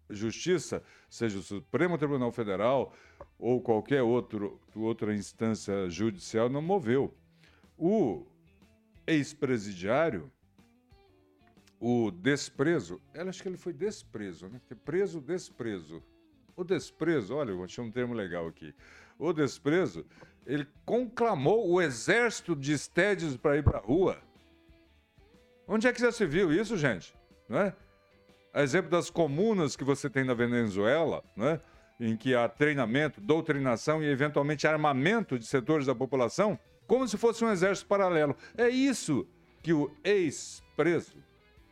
[0.09, 2.95] justiça, seja o Supremo Tribunal Federal
[3.39, 7.15] ou qualquer outro, outra instância judicial, não moveu.
[7.77, 8.25] O
[9.07, 10.33] ex-presidiário,
[11.79, 14.59] o desprezo, ela acho que ele foi desprezo, né?
[14.87, 16.03] Preso, desprezo.
[16.57, 18.75] O desprezo, olha, eu achei um termo legal aqui.
[19.19, 20.07] O desprezo,
[20.47, 24.19] ele conclamou o exército de estédios para ir para a rua.
[25.69, 27.15] Onde é que já se viu isso, gente?
[27.47, 27.77] Não é?
[28.55, 31.61] A exemplo das comunas que você tem na Venezuela, né?
[32.01, 37.45] em que há treinamento, doutrinação e eventualmente armamento de setores da população, como se fosse
[37.45, 38.35] um exército paralelo.
[38.57, 39.27] É isso
[39.63, 41.17] que o ex-preso,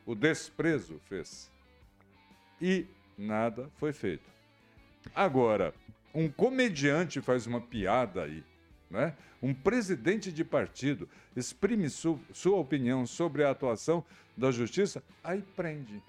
[0.05, 1.51] o desprezo, fez.
[2.61, 4.34] E nada foi feito.
[5.15, 5.75] Agora,
[6.15, 8.45] um comediante faz uma piada aí,
[8.91, 9.15] né?
[9.43, 14.05] Um presidente de partido exprime su sua opinião sobre a atuação
[14.37, 16.03] da justiça, aí prende.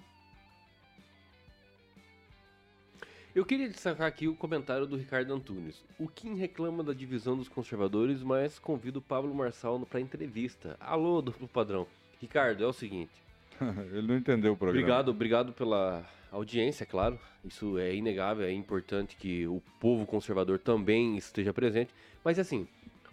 [3.34, 5.84] Eu queria destacar aqui o comentário do Ricardo Antunes.
[5.98, 10.74] O Kim reclama da divisão dos conservadores, mas convida o Pablo Marçal para entrevista.
[10.80, 11.86] Alô, duplo padrão.
[12.18, 13.12] Ricardo, é o seguinte.
[13.92, 14.80] Ele não entendeu o programa.
[14.80, 16.02] Obrigado, obrigado pela
[16.36, 17.18] audiência, é claro.
[17.44, 21.94] Isso é inegável, é importante que o povo conservador também esteja presente.
[22.24, 22.66] Mas assim,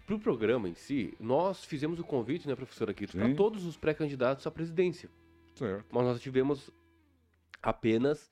[0.06, 3.78] para o programa em si, nós fizemos o convite, né, professor Aquito, para todos os
[3.78, 5.10] pré-candidatos à presidência.
[5.56, 5.86] Certo.
[5.92, 6.70] Mas nós tivemos
[7.62, 8.32] apenas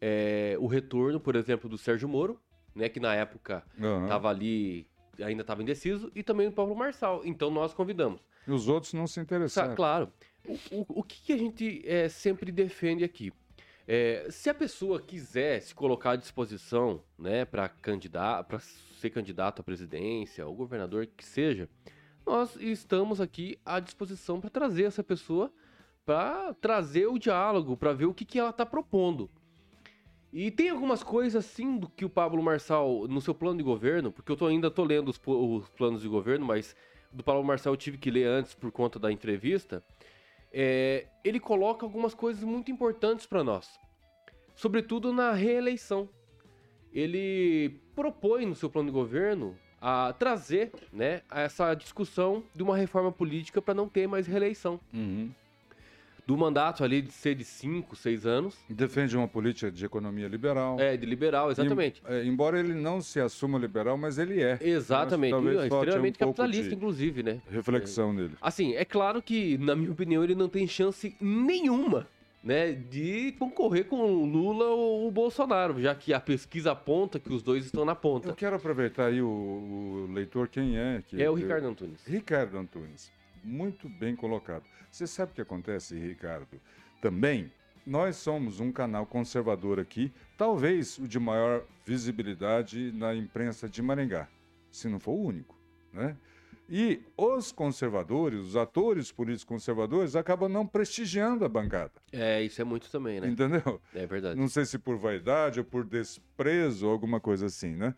[0.00, 2.40] é, o retorno, por exemplo, do Sérgio Moro,
[2.74, 4.34] né, que na época estava uhum.
[4.34, 4.86] ali,
[5.22, 7.22] ainda estava indeciso, e também do Paulo Marçal.
[7.24, 8.20] Então nós convidamos.
[8.46, 9.74] E os outros não se interessaram.
[9.74, 10.12] Claro.
[10.46, 13.32] O, o, o que, que, a gente é, sempre defende aqui?
[13.92, 19.58] É, se a pessoa quiser se colocar à disposição, né, para candidato, para ser candidato
[19.58, 21.68] à presidência, ou governador que seja,
[22.24, 25.52] nós estamos aqui à disposição para trazer essa pessoa,
[26.06, 29.28] para trazer o diálogo, para ver o que, que ela está propondo.
[30.32, 34.12] E tem algumas coisas assim do que o Pablo Marçal, no seu plano de governo,
[34.12, 36.76] porque eu tô, ainda tô lendo os, os planos de governo, mas
[37.10, 39.82] do Pablo Marçal eu tive que ler antes por conta da entrevista.
[40.52, 43.78] É, ele coloca algumas coisas muito importantes para nós,
[44.54, 46.08] sobretudo na reeleição.
[46.92, 53.12] Ele propõe no seu plano de governo a trazer né, essa discussão de uma reforma
[53.12, 54.80] política para não ter mais reeleição.
[54.92, 55.30] Uhum
[56.30, 58.56] do mandato ali de ser de 5, 6 anos.
[58.68, 60.78] Defende uma política de economia liberal.
[60.78, 62.00] É, de liberal, exatamente.
[62.06, 64.56] É, embora ele não se assuma liberal, mas ele é.
[64.60, 67.40] Exatamente, é extremamente um capitalista, inclusive, né?
[67.50, 68.12] Reflexão é.
[68.12, 68.34] nele.
[68.40, 72.06] Assim, é claro que, na minha opinião, ele não tem chance nenhuma
[72.44, 77.32] né, de concorrer com o Lula ou o Bolsonaro, já que a pesquisa aponta que
[77.32, 78.28] os dois estão na ponta.
[78.28, 81.02] Eu quero aproveitar aí o, o leitor, quem é?
[81.08, 82.06] Que, é o Ricardo Antunes.
[82.06, 83.10] Ricardo Antunes.
[83.42, 84.64] Muito bem colocado.
[84.90, 86.60] Você sabe o que acontece, Ricardo?
[87.00, 87.52] Também,
[87.86, 94.28] nós somos um canal conservador aqui, talvez o de maior visibilidade na imprensa de Maringá,
[94.70, 95.56] se não for o único,
[95.92, 96.16] né?
[96.72, 101.90] E os conservadores, os atores políticos conservadores, acabam não prestigiando a bancada.
[102.12, 103.26] É, isso é muito também, né?
[103.26, 103.80] Entendeu?
[103.92, 104.38] É verdade.
[104.38, 107.92] Não sei se por vaidade ou por desprezo alguma coisa assim, né?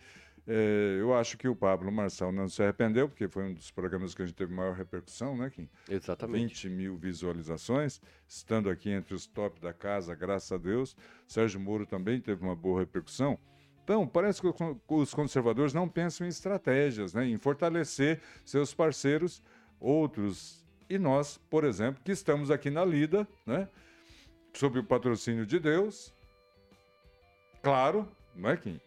[0.46, 4.12] É, eu acho que o Pablo Marçal não se arrependeu, porque foi um dos programas
[4.14, 5.68] que a gente teve maior repercussão, né, Kim?
[5.88, 6.68] Exatamente.
[6.68, 10.96] 20 mil visualizações, estando aqui entre os top da casa, graças a Deus.
[11.28, 13.38] Sérgio Moro também teve uma boa repercussão.
[13.85, 14.48] Então, parece que
[14.88, 19.42] os conservadores não pensam em estratégias, né, em fortalecer seus parceiros,
[19.81, 20.64] outros.
[20.88, 23.68] E nós, por exemplo, que estamos aqui na lida, né,
[24.55, 26.12] sob o patrocínio de Deus,
[27.62, 28.81] claro, não é, Kim?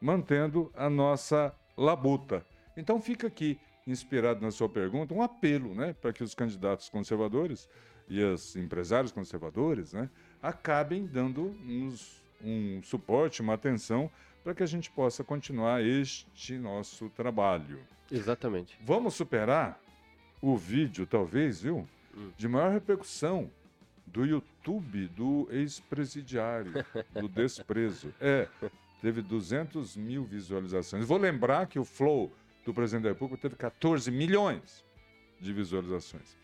[0.00, 2.44] Mantendo a nossa labuta.
[2.76, 7.68] Então fica aqui, inspirado na sua pergunta, um apelo né, para que os candidatos conservadores
[8.08, 10.08] e os empresários conservadores né,
[10.42, 14.10] acabem dando-nos um suporte, uma atenção
[14.44, 17.80] para que a gente possa continuar este nosso trabalho.
[18.10, 18.78] Exatamente.
[18.80, 19.80] Vamos superar
[20.40, 21.88] o vídeo, talvez, viu?
[22.16, 22.30] Hum.
[22.36, 23.50] De maior repercussão
[24.06, 26.72] do YouTube do ex-presidiário,
[27.12, 28.14] do desprezo.
[28.20, 28.48] É,
[29.00, 31.06] teve 200 mil visualizações.
[31.06, 32.32] Vou lembrar que o Flow
[32.64, 34.84] do presidente da República teve 14 milhões
[35.40, 36.36] de visualizações.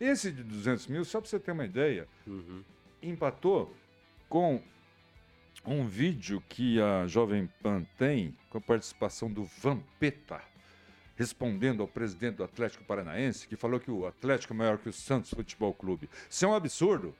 [0.00, 2.62] Esse de 200 mil, só para você ter uma ideia, uhum.
[3.02, 3.74] empatou
[4.28, 4.62] com
[5.64, 10.40] um vídeo que a Jovem Pan tem, com a participação do Vampeta,
[11.16, 14.92] respondendo ao presidente do Atlético Paranaense, que falou que o Atlético é maior que o
[14.92, 16.08] Santos Futebol Clube.
[16.30, 17.14] Isso é um absurdo.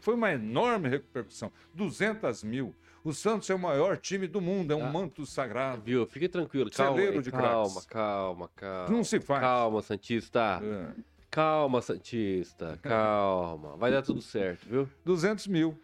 [0.00, 1.50] Foi uma enorme repercussão.
[1.72, 2.74] 200 mil.
[3.04, 5.82] O Santos é o maior time do mundo, é um ah, manto sagrado.
[5.82, 6.06] Viu?
[6.06, 6.70] Fique tranquilo.
[6.70, 8.88] Calma, Celeiro de calma, calma, calma.
[8.88, 9.40] Não se faz.
[9.40, 10.60] Calma, Santista.
[10.62, 11.02] É.
[11.28, 12.78] Calma, Santista.
[12.82, 13.76] Calma.
[13.76, 14.88] Vai dar tudo certo, viu?
[15.04, 15.80] 200 mil,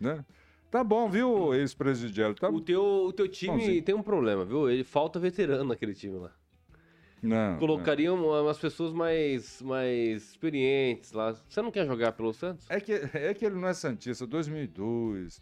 [0.00, 0.24] né?
[0.70, 2.34] Tá bom, viu, ex-presidiário?
[2.34, 2.48] Tá...
[2.48, 4.70] O, teu, o teu time tem um problema, viu?
[4.70, 6.30] Ele falta veterano naquele time lá.
[7.22, 7.58] Não.
[7.58, 8.42] Colocariam não.
[8.42, 11.36] umas pessoas mais, mais experientes lá.
[11.48, 12.64] Você não quer jogar pelo Santos?
[12.70, 14.26] É que, é que ele não é Santista.
[14.26, 15.40] 2002,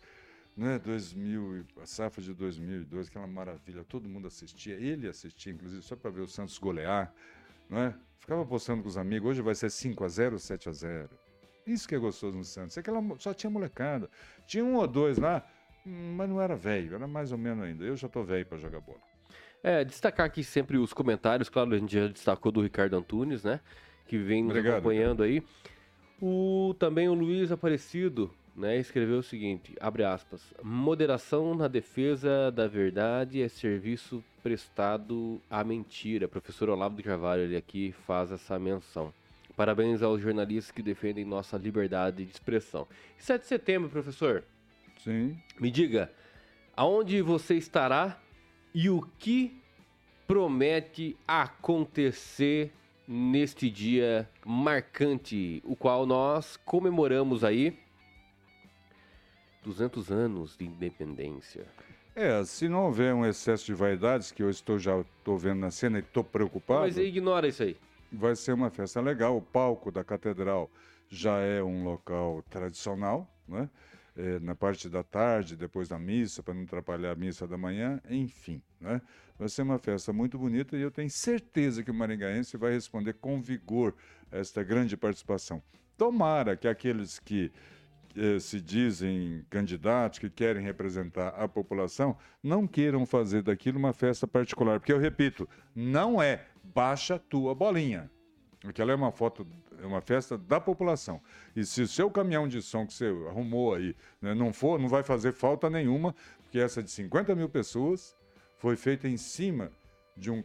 [0.60, 0.78] né?
[0.78, 3.82] 2000, a safra de 2002, aquela maravilha.
[3.82, 4.74] Todo mundo assistia.
[4.74, 7.10] Ele assistia, inclusive, só para ver o Santos golear.
[7.70, 7.94] Né?
[8.18, 9.30] Ficava postando com os amigos.
[9.30, 11.08] Hoje vai ser 5x0, 7x0.
[11.66, 12.76] Isso que é gostoso no Santos.
[12.76, 14.10] É que ela só tinha molecada.
[14.46, 15.42] Tinha um ou dois lá,
[15.82, 16.94] mas não era velho.
[16.94, 17.82] Era mais ou menos ainda.
[17.82, 19.00] Eu já tô velho para jogar bola.
[19.62, 23.60] É, destacar aqui sempre os comentários, claro, a gente já destacou do Ricardo Antunes, né?
[24.06, 25.42] Que vem nos Obrigado, acompanhando aí.
[26.20, 28.30] O, também o Luiz Aparecido,
[28.60, 35.64] né, escreveu o seguinte, abre aspas, moderação na defesa da verdade é serviço prestado à
[35.64, 36.28] mentira.
[36.28, 39.12] Professor Olavo de Carvalho, ele aqui faz essa menção.
[39.56, 42.86] Parabéns aos jornalistas que defendem nossa liberdade de expressão.
[43.16, 44.44] 7 de setembro, professor.
[45.02, 45.38] Sim.
[45.58, 46.12] Me diga,
[46.76, 48.20] aonde você estará
[48.74, 49.58] e o que
[50.26, 52.72] promete acontecer
[53.08, 57.76] neste dia marcante, o qual nós comemoramos aí
[59.64, 61.66] 200 anos de independência.
[62.14, 65.70] É, se não houver um excesso de vaidades, que eu estou já estou vendo na
[65.70, 66.80] cena e estou preocupado.
[66.80, 67.76] Mas ignora isso aí.
[68.12, 69.36] Vai ser uma festa legal.
[69.36, 70.70] O palco da catedral
[71.08, 73.68] já é um local tradicional, né?
[74.16, 78.00] é, na parte da tarde, depois da missa, para não atrapalhar a missa da manhã,
[78.08, 78.60] enfim.
[78.80, 79.00] Né?
[79.38, 83.14] Vai ser uma festa muito bonita e eu tenho certeza que o maringaense vai responder
[83.14, 83.94] com vigor
[84.30, 85.62] a esta grande participação.
[85.96, 87.50] Tomara que aqueles que
[88.40, 94.80] se dizem candidatos, que querem representar a população, não queiram fazer daquilo uma festa particular.
[94.80, 98.10] Porque eu repito, não é baixa tua bolinha.
[98.64, 99.46] Aquela é uma foto
[99.82, 101.20] é uma festa da população.
[101.56, 104.88] E se o seu caminhão de som que você arrumou aí né, não for, não
[104.88, 108.14] vai fazer falta nenhuma, porque essa de 50 mil pessoas
[108.58, 109.72] foi feita em cima
[110.14, 110.44] de, um,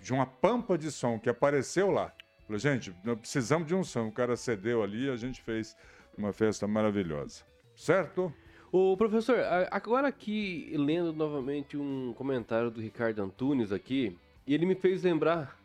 [0.00, 2.12] de uma pampa de som que apareceu lá.
[2.46, 4.08] Falei, gente, precisamos de um som.
[4.08, 5.76] O cara cedeu ali a gente fez
[6.18, 7.44] uma festa maravilhosa.
[7.74, 8.32] Certo?
[8.70, 9.38] O professor,
[9.70, 15.58] agora aqui lendo novamente um comentário do Ricardo Antunes aqui, e ele me fez lembrar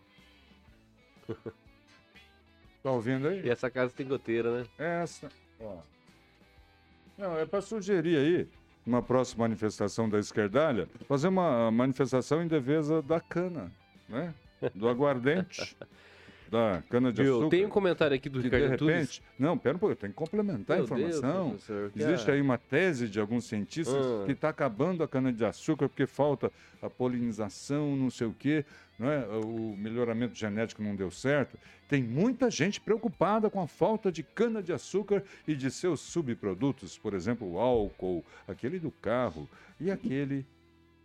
[2.84, 3.42] Tá ouvindo aí?
[3.46, 4.68] E essa casa tem goteira, né?
[4.78, 5.30] Essa,
[5.60, 5.78] ó.
[7.18, 8.50] Não, é para sugerir aí,
[8.86, 13.72] uma próxima manifestação da esquerdalha, fazer uma manifestação em defesa da cana,
[14.10, 14.34] né?
[14.76, 15.78] Do aguardente.
[16.54, 17.50] da cana-de-açúcar.
[17.50, 20.78] Tem um comentário aqui do Ricardo de repente, Não, pera um pouco, tem que complementar
[20.78, 21.58] Meu a informação.
[21.68, 22.34] Deus, Existe é?
[22.36, 24.24] aí uma tese de alguns cientistas ah.
[24.28, 28.64] que está acabando a cana-de-açúcar porque falta a polinização, não sei o quê,
[29.00, 29.26] não é?
[29.44, 31.58] o melhoramento genético não deu certo.
[31.90, 37.52] Tem muita gente preocupada com a falta de cana-de-açúcar e de seus subprodutos, por exemplo,
[37.52, 39.50] o álcool, aquele do carro
[39.80, 40.46] e aquele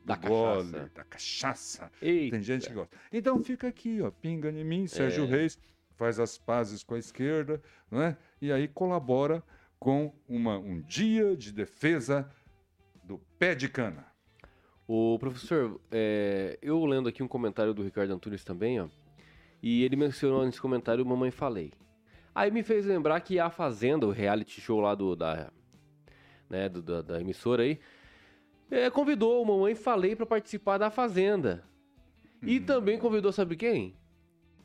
[0.09, 0.91] da gole, cachaça.
[0.95, 1.93] da cachaça.
[2.01, 2.37] Eita.
[2.37, 2.97] Tem gente que gosta.
[3.13, 5.27] Então fica aqui, ó, pinga em mim, Sérgio é.
[5.27, 5.59] Reis
[5.97, 8.17] faz as pazes com a esquerda, não é?
[8.41, 9.43] E aí colabora
[9.79, 12.31] com uma, um dia de defesa
[13.05, 14.07] do pé de cana.
[14.87, 18.89] O professor, é, eu lendo aqui um comentário do Ricardo Antunes também, ó,
[19.63, 21.73] e ele mencionou nesse comentário Mamãe Falei.
[22.35, 25.51] Aí me fez lembrar que a Fazenda, o reality show lá do, da,
[26.49, 27.81] né, do, da, da emissora aí,
[28.71, 31.65] é, convidou o Mamãe Falei para participar da Fazenda.
[32.43, 32.65] E uhum.
[32.65, 33.97] também convidou, sabe quem?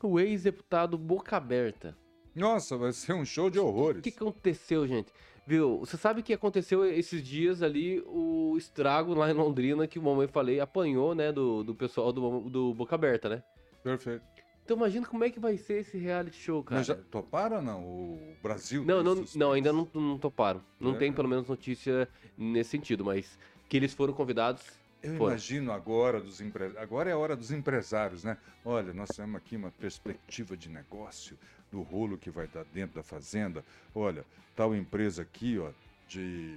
[0.02, 1.96] O ex-deputado Boca Aberta.
[2.34, 4.00] Nossa, vai ser um show de horrores.
[4.00, 5.12] O que aconteceu, gente?
[5.46, 5.78] Viu?
[5.78, 10.26] Você sabe que aconteceu esses dias ali o estrago lá em Londrina que o Mamãe
[10.26, 13.42] Falei apanhou, né, do, do pessoal do, do Boca Aberta, né?
[13.82, 14.22] Perfeito.
[14.64, 16.78] Então imagina como é que vai ser esse reality show, cara.
[16.78, 17.84] Mas já toparam ou não?
[17.84, 18.82] O Brasil?
[18.82, 20.62] Não, não, não, ainda não, não toparam.
[20.80, 20.98] Não é.
[20.98, 23.38] tem pelo menos notícia nesse sentido, mas
[23.74, 24.62] que eles foram convidados.
[25.02, 25.32] Eu foram.
[25.32, 26.78] imagino agora dos empre...
[26.78, 28.38] agora é a hora dos empresários, né?
[28.64, 31.36] Olha, nós temos aqui uma perspectiva de negócio
[31.72, 33.64] do rolo que vai dar dentro da fazenda.
[33.92, 35.72] Olha, tal empresa aqui, ó,
[36.06, 36.56] de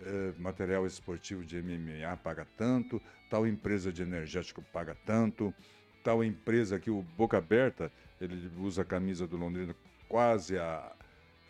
[0.00, 3.00] é, material esportivo de MMA paga tanto,
[3.30, 5.54] tal empresa de energético paga tanto,
[6.02, 9.76] tal empresa aqui, o Boca Aberta, ele usa a camisa do Londrina
[10.08, 10.92] quase a,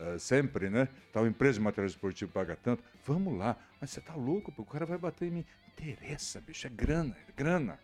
[0.01, 0.89] uh, sempre, né?
[1.13, 2.83] Tal empresa de material esportivo paga tanto.
[3.05, 3.57] Vamos lá.
[3.81, 5.47] Mas você tá louco, o cara vai bater em mim.
[5.69, 7.79] Interessa, bicho, é grana, é grana.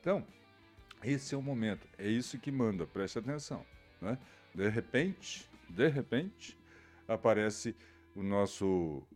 [0.00, 0.26] Então,
[1.02, 1.86] esse é o momento.
[1.98, 3.64] É isso que manda, preste atenção.
[4.00, 4.18] Né?
[4.54, 6.58] De repente, de repente,
[7.06, 7.76] aparece
[8.14, 9.06] o nosso.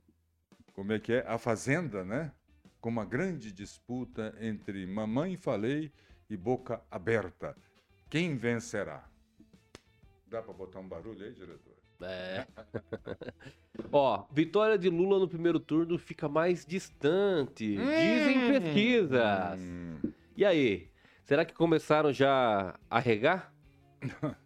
[0.74, 1.26] Como é que é?
[1.26, 2.32] A Fazenda, né?
[2.80, 5.92] Com uma grande disputa entre Mamãe Falei
[6.30, 7.56] e Boca Aberta.
[8.08, 9.08] Quem vencerá?
[10.26, 11.77] Dá para botar um barulho aí, diretor?
[12.00, 12.46] É.
[13.92, 17.76] Ó, vitória de Lula no primeiro turno fica mais distante.
[17.76, 18.48] Dizem Hum.
[18.60, 19.58] pesquisas.
[19.60, 19.96] Hum.
[20.36, 20.88] E aí?
[21.24, 23.52] Será que começaram já a regar?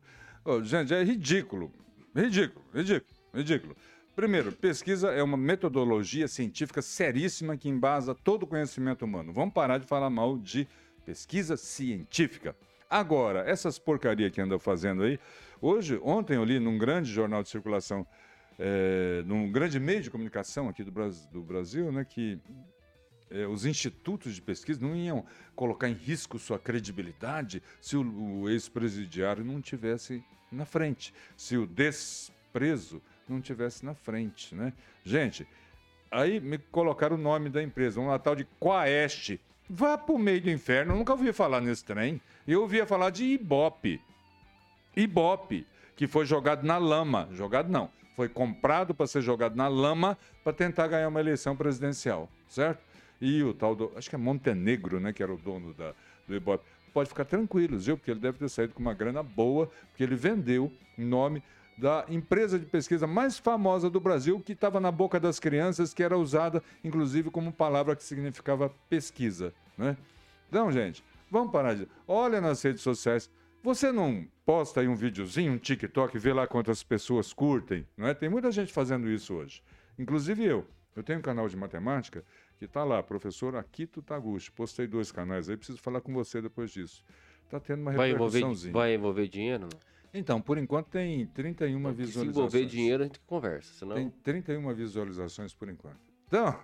[0.45, 1.73] Ô, gente, é ridículo.
[2.15, 3.77] Ridículo, ridículo, ridículo.
[4.15, 9.33] Primeiro, pesquisa é uma metodologia científica seríssima que embasa todo o conhecimento humano.
[9.33, 10.69] Vamos parar de falar mal de
[11.07, 12.55] pesquisa científica.
[12.93, 15.19] Agora, essas porcaria que andam fazendo aí,
[15.63, 18.07] hoje, ontem eu li num grande jornal de circulação,
[18.59, 22.39] é, num grande meio de comunicação aqui do, Bras- do Brasil, né, que
[23.31, 25.25] é, os institutos de pesquisa não iam
[25.57, 28.03] colocar em risco sua credibilidade se o,
[28.43, 34.71] o ex-presidiário não tivesse na frente, se o desprezo não tivesse na frente, né?
[35.03, 35.49] Gente,
[36.11, 39.41] aí me colocaram o nome da empresa, um tal de Quaest.
[39.75, 42.21] Vá pro meio do inferno, eu nunca ouvi falar nesse trem.
[42.47, 44.03] Eu ouvia falar de Ibope.
[44.95, 45.67] Ibope,
[45.97, 47.27] que foi jogado na lama.
[47.33, 52.29] Jogado não, foi comprado para ser jogado na lama para tentar ganhar uma eleição presidencial,
[52.51, 52.83] certo?
[53.19, 55.95] E o tal do, acho que é Montenegro, né, que era o dono da,
[56.29, 56.67] do Ibope.
[56.93, 57.97] Pode ficar tranquilos, viu?
[57.97, 61.43] Porque ele deve ter saído com uma grana boa, porque ele vendeu em nome
[61.77, 66.03] da empresa de pesquisa mais famosa do Brasil, que estava na boca das crianças, que
[66.03, 69.97] era usada, inclusive, como palavra que significava pesquisa, né?
[70.49, 71.89] Então, gente, vamos parar de...
[72.07, 73.31] Olha nas redes sociais.
[73.63, 78.15] Você não posta aí um videozinho, um TikTok, vê lá quantas pessoas curtem, não é?
[78.15, 79.63] Tem muita gente fazendo isso hoje.
[79.99, 80.67] Inclusive eu.
[80.95, 82.23] Eu tenho um canal de matemática
[82.59, 84.51] que está lá, professor Akito Taguchi.
[84.51, 87.05] Postei dois canais aí, preciso falar com você depois disso.
[87.49, 89.63] Tá tendo uma Vai envolver, vai envolver dinheiro?
[89.63, 89.69] Não?
[90.15, 92.37] Então, por enquanto tem 31 Porque Se visualizações.
[92.37, 93.73] envolver dinheiro, a gente conversa.
[93.75, 93.97] Senão...
[93.97, 96.01] Tem 31 visualizações por enquanto.
[96.27, 96.55] Então,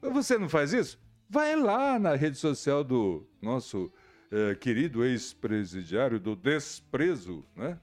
[0.12, 0.98] você não faz isso?
[1.28, 3.92] Vai lá na rede social do nosso
[4.30, 7.78] eh, querido ex-presidiário do Desprezo, né?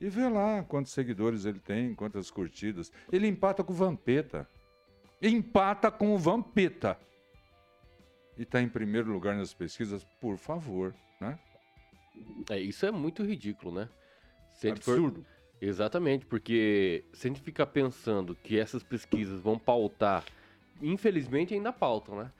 [0.00, 2.92] E vê lá quantos seguidores ele tem, quantas curtidas.
[3.10, 4.48] Ele empata com o Vampeta.
[5.20, 6.98] Empata com o Vampeta.
[8.36, 11.36] E está em primeiro lugar nas pesquisas, por favor, né?
[12.50, 13.88] É, isso é muito ridículo, né?
[14.52, 15.26] Se a gente for- Absurdo.
[15.60, 20.24] Exatamente, porque se a gente ficar pensando que essas pesquisas vão pautar,
[20.80, 22.30] infelizmente ainda pautam, né?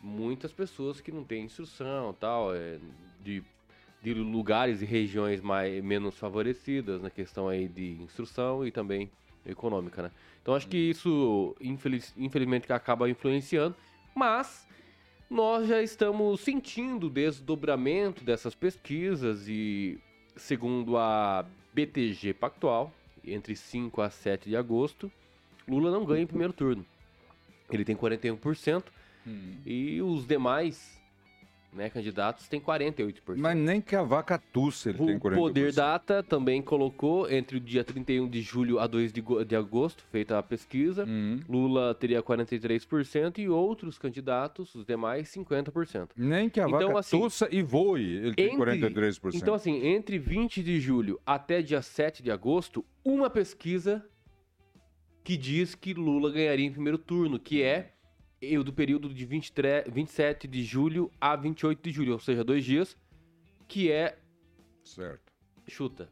[0.00, 2.78] Muitas pessoas que não têm instrução tal, é,
[3.20, 3.42] de,
[4.00, 9.10] de lugares e regiões mais, menos favorecidas na questão aí de instrução e também
[9.44, 10.12] econômica, né?
[10.40, 13.74] Então acho que isso, infeliz, infelizmente, acaba influenciando,
[14.14, 14.67] mas
[15.30, 19.98] nós já estamos sentindo o desdobramento dessas pesquisas e,
[20.36, 22.92] segundo a BTG Pactual,
[23.24, 25.10] entre 5 a 7 de agosto,
[25.66, 26.84] Lula não ganha em primeiro turno.
[27.70, 28.84] Ele tem 41%
[29.26, 29.56] Hum.
[29.66, 30.98] e os demais
[31.72, 33.36] né, candidatos têm 48%.
[33.36, 35.34] Mas nem que a vaca tussa ele tem O 40%.
[35.36, 40.02] Poder Data também colocou entre o dia 31 de julho a 2 de, de agosto,
[40.10, 41.40] feita a pesquisa, Hum.
[41.48, 46.10] Lula teria 43% e outros candidatos, os demais, 50%.
[46.16, 49.34] Nem que a Então, vaca assim, tussa e voe, ele tem entre- 43%.
[49.36, 54.04] Então, assim, entre 20 de julho até dia 7 de agosto, uma pesquisa
[55.22, 57.92] que diz que Lula ganharia em primeiro turno, que é
[58.40, 62.64] o do período de 23, 27 de julho a 28 de julho, ou seja, dois
[62.64, 62.96] dias,
[63.66, 64.16] que é.
[64.84, 65.32] Certo.
[65.66, 66.08] Chuta.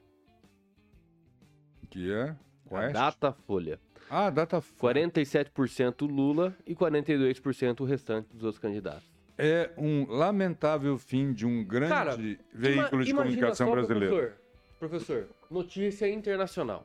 [1.88, 2.36] Que é?
[2.70, 2.92] A Quest?
[2.92, 3.80] data folha.
[4.10, 9.04] Ah, data 47% Lula e 42% o restante dos outros candidatos.
[9.38, 12.16] É um lamentável fim de um grande Cara,
[12.52, 14.14] veículo de comunicação só, brasileiro.
[14.14, 14.38] Professor,
[14.78, 16.84] professor, notícia internacional.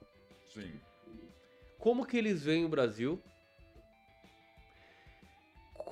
[0.53, 0.71] Sim.
[1.77, 3.21] como que eles veem o Brasil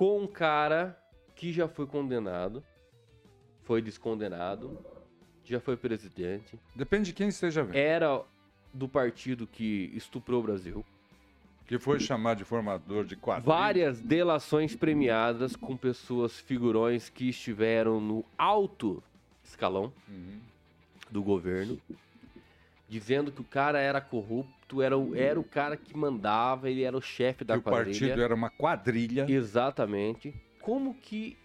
[0.00, 0.98] com um cara
[1.36, 2.64] que já foi condenado,
[3.64, 4.78] foi descondenado,
[5.44, 7.76] já foi presidente, Depende de quem esteja vendo.
[7.76, 8.22] era
[8.72, 10.82] do partido que estuprou o Brasil.
[11.66, 13.54] Que foi chamado de formador de quadrilha.
[13.54, 19.02] Várias delações premiadas com pessoas figurões que estiveram no alto
[19.44, 20.40] escalão Uhum.
[21.10, 21.78] do governo,
[22.90, 26.96] dizendo que o cara era corrupto, era o, era o cara que mandava, ele era
[26.96, 27.98] o chefe da Que o quadrilha.
[28.00, 29.26] partido era uma quadrilha.
[29.30, 30.34] Exatamente.
[30.60, 31.36] Como que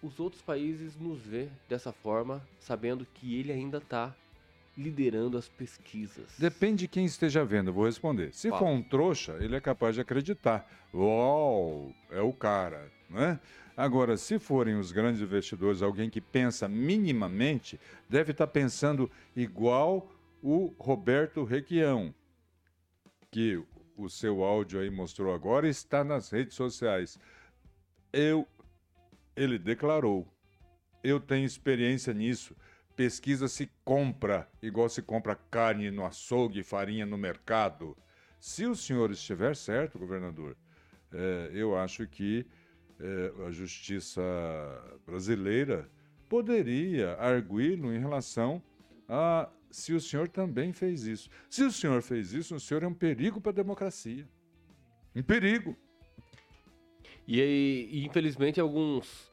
[0.00, 4.14] os outros países nos vê dessa forma, sabendo que ele ainda está
[4.78, 6.36] liderando as pesquisas?
[6.38, 8.32] Depende de quem esteja vendo, eu vou responder.
[8.32, 8.60] Se Fala.
[8.60, 10.70] for um trouxa, ele é capaz de acreditar.
[10.94, 13.40] Uau, é o cara, né?
[13.76, 20.08] Agora, se forem os grandes investidores, alguém que pensa minimamente, deve estar pensando igual
[20.42, 22.14] o Roberto Requião.
[23.30, 23.62] que
[23.96, 27.18] o seu áudio aí mostrou agora está nas redes sociais.
[28.12, 28.46] Eu,
[29.34, 30.26] ele declarou,
[31.02, 32.54] eu tenho experiência nisso.
[32.94, 37.96] Pesquisa se compra, igual se compra carne no açougue, farinha no mercado.
[38.38, 40.56] Se o senhor estiver certo, governador,
[41.10, 42.46] é, eu acho que
[43.00, 44.20] é, a justiça
[45.06, 45.90] brasileira
[46.28, 48.62] poderia arguí-lo em relação
[49.08, 51.28] a se o senhor também fez isso.
[51.48, 54.28] Se o senhor fez isso, o senhor é um perigo para a democracia.
[55.16, 55.76] Um perigo.
[57.26, 59.30] E, aí, infelizmente, alguns,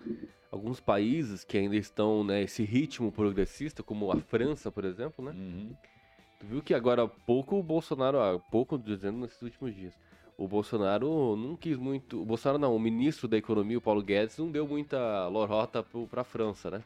[0.51, 5.31] alguns países que ainda estão nesse ritmo progressista, como a França, por exemplo, né?
[5.31, 5.75] Uhum.
[6.39, 9.93] Tu viu que agora há pouco o Bolsonaro, há pouco dizendo nesses últimos dias,
[10.37, 12.21] o Bolsonaro não quis muito.
[12.21, 16.21] O Bolsonaro não, o ministro da Economia, o Paulo Guedes, não deu muita lorota para
[16.21, 16.83] a França, né?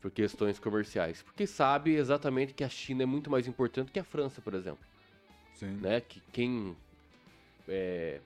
[0.00, 1.22] Por questões comerciais.
[1.22, 4.84] Porque sabe exatamente que a China é muito mais importante que a França, por exemplo.
[5.54, 5.78] Sim.
[5.80, 6.00] Né?
[6.00, 6.76] Que quem.
[7.66, 8.20] É,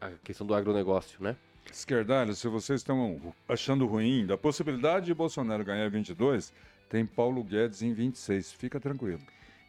[0.00, 1.36] a questão do agronegócio, né?
[1.70, 6.52] Esquerdalho, se vocês estão achando ruim da possibilidade de Bolsonaro ganhar 22,
[6.88, 8.52] tem Paulo Guedes em 26.
[8.52, 9.20] Fica tranquilo.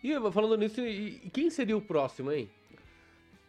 [0.03, 2.49] E falando nisso, e, quem seria o próximo, hein?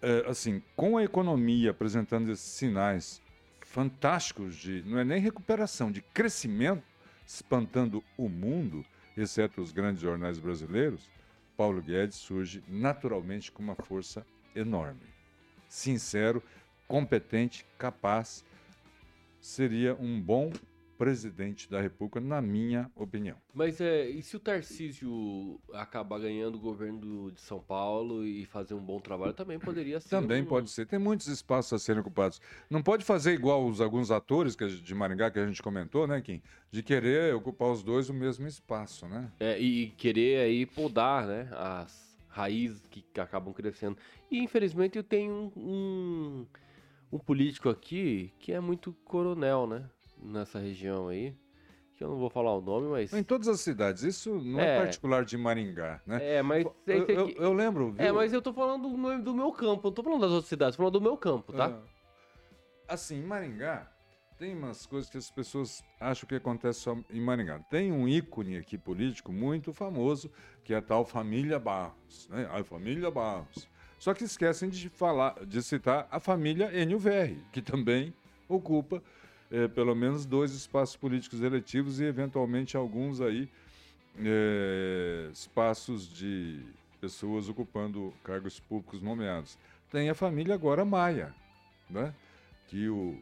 [0.02, 3.22] É, assim, com a economia apresentando esses sinais
[3.60, 6.82] fantásticos de, não é nem recuperação, de crescimento,
[7.32, 8.84] espantando o mundo,
[9.16, 11.08] exceto os grandes jornais brasileiros,
[11.56, 15.06] Paulo Guedes surge naturalmente com uma força enorme.
[15.68, 16.42] Sincero,
[16.88, 18.44] competente, capaz,
[19.40, 20.50] seria um bom
[21.00, 23.34] presidente da República, na minha opinião.
[23.54, 28.74] Mas é, e se o Tarcísio acabar ganhando o governo de São Paulo e fazer
[28.74, 30.10] um bom trabalho, também poderia ser.
[30.10, 30.44] Também um...
[30.44, 30.84] pode ser.
[30.84, 32.38] Tem muitos espaços a serem ocupados.
[32.68, 36.20] Não pode fazer igual os alguns atores que, de Maringá que a gente comentou, né,
[36.20, 36.42] Kim?
[36.70, 39.32] De querer ocupar os dois o mesmo espaço, né?
[39.40, 43.96] É, e querer aí podar, né, as raízes que, acabam crescendo.
[44.30, 46.46] E infelizmente eu tenho um, um,
[47.10, 49.88] um político aqui que é muito coronel, né?
[50.22, 51.34] Nessa região aí,
[51.96, 53.12] que eu não vou falar o nome, mas...
[53.12, 56.18] Em todas as cidades, isso não é, é particular de Maringá, né?
[56.36, 56.64] É, mas...
[56.86, 58.04] Eu, eu, eu lembro, viu?
[58.04, 60.76] É, mas eu tô falando do, do meu campo, não tô falando das outras cidades,
[60.76, 61.68] tô falando do meu campo, tá?
[61.68, 62.94] É.
[62.94, 63.90] Assim, em Maringá,
[64.40, 67.58] tem umas coisas que as pessoas acham que acontece só em Maringá.
[67.70, 70.30] Tem um ícone aqui político muito famoso,
[70.64, 72.48] que é a tal família Barros, né?
[72.50, 73.68] A família Barros.
[73.98, 78.14] Só que esquecem de falar, de citar a família Enio Verri, que também
[78.48, 79.02] ocupa
[79.50, 83.48] é, pelo menos dois espaços políticos eletivos e, eventualmente, alguns aí
[84.18, 86.60] é, espaços de
[87.00, 89.58] pessoas ocupando cargos públicos nomeados.
[89.90, 91.34] Tem a família agora Maia,
[91.88, 92.14] né?
[92.68, 93.18] que o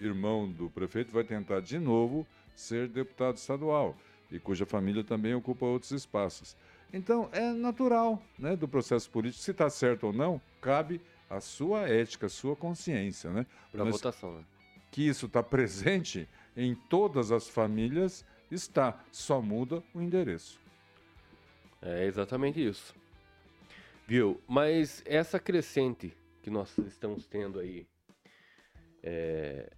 [0.00, 3.96] irmão do prefeito vai tentar de novo ser deputado estadual
[4.30, 6.56] e cuja família também ocupa outros espaços.
[6.92, 9.42] Então, é natural né, do processo político.
[9.42, 13.30] Se está certo ou não, cabe a sua ética, a sua consciência.
[13.30, 13.46] Né?
[13.70, 14.36] Para votação.
[14.36, 14.44] Né?
[14.92, 20.60] Que isso está presente em todas as famílias, está, só muda o endereço.
[21.80, 22.94] É exatamente isso.
[24.06, 24.40] Viu?
[24.46, 27.86] Mas essa crescente que nós estamos tendo aí
[29.02, 29.72] é,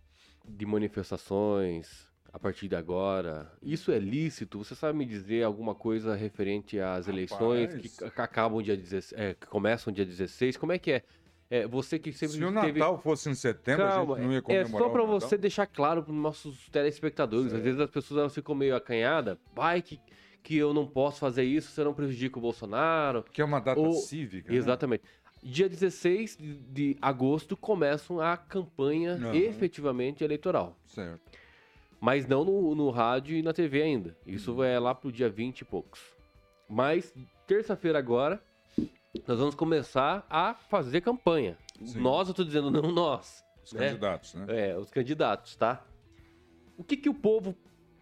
[0.44, 4.58] de manifestações a partir de agora, isso é lícito?
[4.58, 9.46] Você sabe me dizer alguma coisa referente às eleições que acabam dia 16, é, que
[9.46, 10.56] começam dia 16?
[10.56, 11.04] Como é que é?
[11.50, 14.42] É, você que sempre Se o Natal fosse em setembro, Calma, a gente não ia
[14.42, 17.50] comemorar É só para você deixar claro para os nossos telespectadores.
[17.50, 17.58] Certo.
[17.58, 19.36] Às vezes as pessoas ficam meio acanhadas.
[19.54, 20.00] Vai que,
[20.42, 23.24] que eu não posso fazer isso, você não prejudica o Bolsonaro.
[23.32, 23.92] Que é uma data ou...
[23.92, 24.50] cívica.
[24.50, 24.58] Né?
[24.58, 25.04] Exatamente.
[25.04, 25.10] Né?
[25.42, 29.34] Dia 16 de, agosto começa a campanha uhum.
[29.34, 30.78] efetivamente eleitoral.
[30.86, 31.20] Certo.
[32.00, 34.16] Mas não no, no rádio e na TV ainda.
[34.26, 34.64] Isso uhum.
[34.64, 36.00] é lá pro dia 20 e poucos.
[36.68, 37.14] Mas
[37.46, 38.42] terça-feira agora
[39.26, 41.56] nós vamos começar a fazer campanha.
[41.84, 42.00] Sim.
[42.00, 43.44] Nós, eu estou dizendo, não nós.
[43.64, 43.88] Os né?
[43.88, 44.46] candidatos, né?
[44.48, 45.84] É, os candidatos, tá?
[46.76, 47.54] O que, que o povo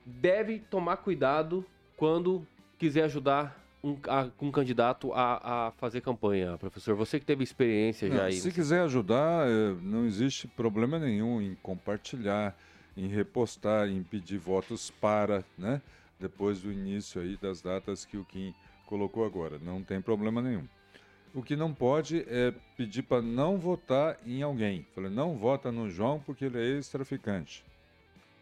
[0.04, 1.64] deve tomar cuidado
[1.96, 2.46] quando
[2.78, 6.96] quiser ajudar um, a, um candidato a, a, fazer campanha, professor?
[6.96, 8.32] Você que teve experiência não, já aí.
[8.34, 12.56] Se quiser ajudar, é, não existe problema nenhum em compartilhar,
[12.96, 15.80] em repostar, em pedir votos para, né?
[16.18, 18.54] Depois do início aí das datas que o Kim
[18.86, 19.58] colocou agora.
[19.58, 20.66] Não tem problema nenhum.
[21.34, 24.86] O que não pode é pedir para não votar em alguém.
[24.94, 27.64] Falei, não vota no João porque ele é ex-traficante.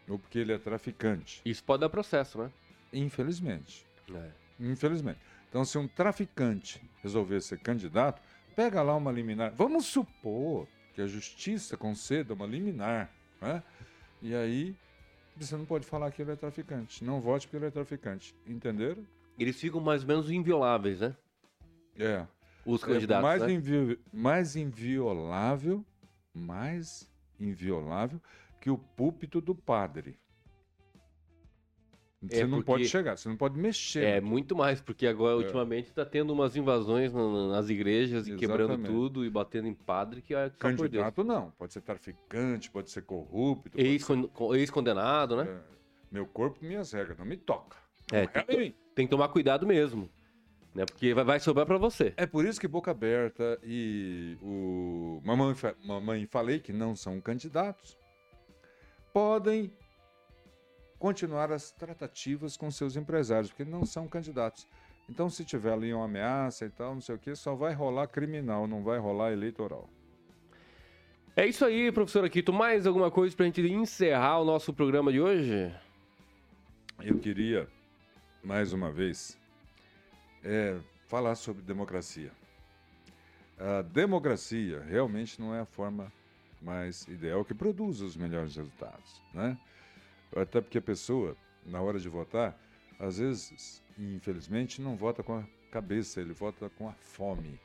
[0.09, 1.41] Ou porque ele é traficante.
[1.45, 2.51] Isso pode dar processo, né?
[2.91, 3.85] Infelizmente.
[4.13, 4.31] É.
[4.59, 5.19] Infelizmente.
[5.47, 8.21] Então, se um traficante resolver ser candidato,
[8.55, 9.53] pega lá uma liminar.
[9.55, 13.09] Vamos supor que a justiça conceda uma liminar.
[13.41, 13.63] Né?
[14.21, 14.75] E aí,
[15.35, 17.03] você não pode falar que ele é traficante.
[17.03, 18.35] Não vote porque ele é traficante.
[18.45, 19.05] Entenderam?
[19.39, 21.15] Eles ficam mais ou menos invioláveis, né?
[21.97, 22.27] É.
[22.65, 23.51] Os é candidatos, mais, né?
[23.51, 25.83] invi- mais inviolável,
[26.33, 27.09] mais
[27.39, 28.21] inviolável
[28.59, 30.19] que o púlpito do padre.
[32.23, 34.03] Você não porque- pode chegar, você não pode mexer.
[34.03, 35.37] É, muito mais, porque agora, É.
[35.37, 38.91] ultimamente, tá tendo umas invasões na- nas igrejas e quebrando Exatamente.
[38.91, 40.51] tudo e batendo em padre, que é.
[40.51, 43.71] Candidato não, pode ser traficante, pode ser corrupto.
[43.71, 45.45] pode Ex-con- co- Ex-condenado, né?
[45.45, 45.61] ser- é,
[46.11, 47.75] meu corpo, minhas regras, não me toca.
[48.13, 50.07] É, Não tem, tem que tomar cuidado mesmo,
[50.73, 50.85] né?
[50.85, 52.13] Porque vai, vai sobrar pra você.
[52.17, 57.97] É por isso que Boca Aberta e o Mamãe, Mamãe Falei, que não são candidatos,
[59.13, 59.71] podem
[60.97, 64.67] continuar as tratativas com seus empresários, porque não são candidatos.
[65.09, 68.07] Então, se tiver ali uma ameaça e tal, não sei o que, só vai rolar
[68.07, 69.89] criminal, não vai rolar eleitoral.
[71.35, 72.53] É isso aí, professor Aquito.
[72.53, 75.73] Mais alguma coisa pra gente encerrar o nosso programa de hoje?
[77.01, 77.67] Eu queria,
[78.43, 79.40] mais uma vez,
[80.43, 82.31] é, falar sobre democracia.
[83.59, 86.11] A democracia realmente não é a forma
[86.61, 89.57] mais ideal que produz os melhores resultados, né?
[90.35, 91.35] Até porque a pessoa,
[91.65, 92.57] na hora de votar,
[92.99, 97.59] às vezes, infelizmente, não vota com a cabeça, ele vota com a fome.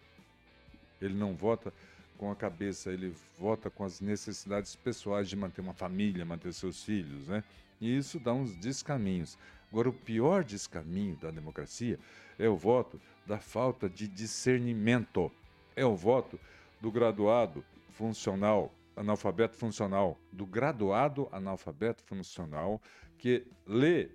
[1.00, 1.72] Ele não vota
[2.16, 6.82] com a cabeça, ele vota com as necessidades pessoais de manter uma família, manter seus
[6.82, 7.44] filhos, né?
[7.80, 9.38] E isso dá uns descaminhos.
[9.70, 11.98] Agora, o pior descaminho da democracia
[12.38, 15.30] é o voto da falta de discernimento.
[15.74, 16.38] É o voto
[16.80, 22.80] do graduado funcional, analfabeto funcional, do graduado analfabeto funcional
[23.18, 24.10] que lê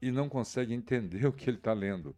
[0.00, 2.14] e não consegue entender o que ele está lendo.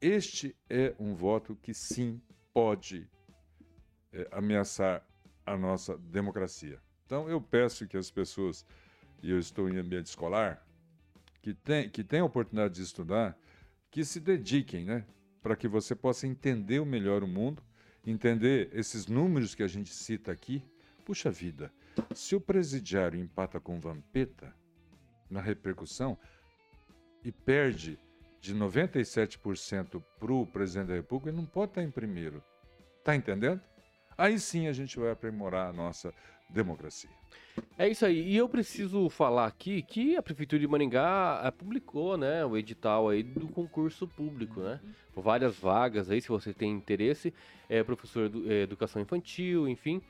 [0.00, 2.20] Este é um voto que sim
[2.52, 3.08] pode
[4.12, 5.04] é, ameaçar
[5.44, 6.80] a nossa democracia.
[7.04, 8.64] Então eu peço que as pessoas,
[9.22, 10.64] e eu estou em ambiente escolar,
[11.42, 13.38] que tem que tem a oportunidade de estudar,
[13.90, 15.04] que se dediquem, né,
[15.42, 17.62] para que você possa entender melhor o mundo,
[18.06, 20.62] entender esses números que a gente cita aqui.
[21.04, 21.72] Puxa vida,
[22.14, 24.54] se o presidiário empata com Vampeta
[25.30, 26.18] na repercussão
[27.24, 27.98] e perde
[28.40, 32.42] de 97% para o presidente da República, ele não pode estar em primeiro.
[33.02, 33.60] Tá entendendo?
[34.16, 36.12] Aí sim a gente vai aprimorar a nossa
[36.48, 37.10] democracia.
[37.76, 38.20] É isso aí.
[38.28, 43.08] E eu preciso falar aqui que a Prefeitura de Maringá eh, publicou, né, o edital
[43.08, 44.80] aí do concurso público, né?
[45.14, 47.34] Várias vagas aí, se você tem interesse,
[47.68, 50.00] é professor de educação infantil, enfim,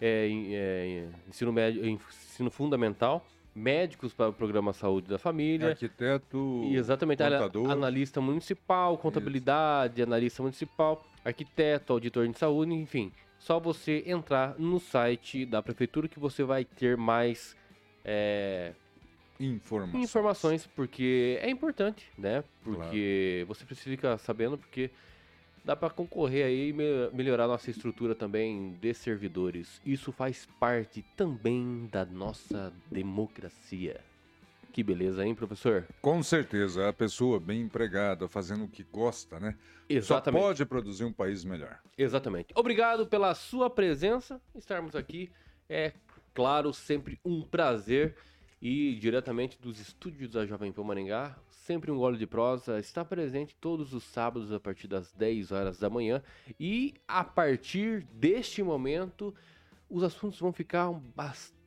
[0.00, 5.70] é, é, ensino médio, ensino fundamental, médicos para o programa Saúde da Família.
[5.70, 7.70] Arquiteto, E exatamente, contador.
[7.70, 13.10] analista municipal, contabilidade, analista municipal, arquiteto, auditor de saúde, enfim.
[13.38, 17.56] Só você entrar no site da prefeitura que você vai ter mais
[18.04, 18.72] é,
[19.38, 20.00] informação.
[20.00, 22.42] informações, porque é importante, né?
[22.64, 24.90] Porque você precisa ficar sabendo, porque
[25.64, 29.80] dá para concorrer aí e me- melhorar nossa estrutura também de servidores.
[29.84, 34.00] Isso faz parte também da nossa democracia.
[34.72, 35.86] Que beleza, hein, professor?
[36.00, 39.56] Com certeza, a pessoa bem empregada, fazendo o que gosta, né?
[39.88, 40.42] Exatamente.
[40.42, 41.80] Só pode produzir um país melhor.
[41.96, 42.52] Exatamente.
[42.54, 45.30] Obrigado pela sua presença, estarmos aqui.
[45.68, 45.92] É
[46.34, 48.14] claro, sempre um prazer.
[48.60, 53.54] E diretamente dos estúdios da Jovem Pan Maringá, sempre um gole de prosa, está presente
[53.54, 56.22] todos os sábados a partir das 10 horas da manhã.
[56.58, 59.32] E a partir deste momento,
[59.88, 61.57] os assuntos vão ficar bastante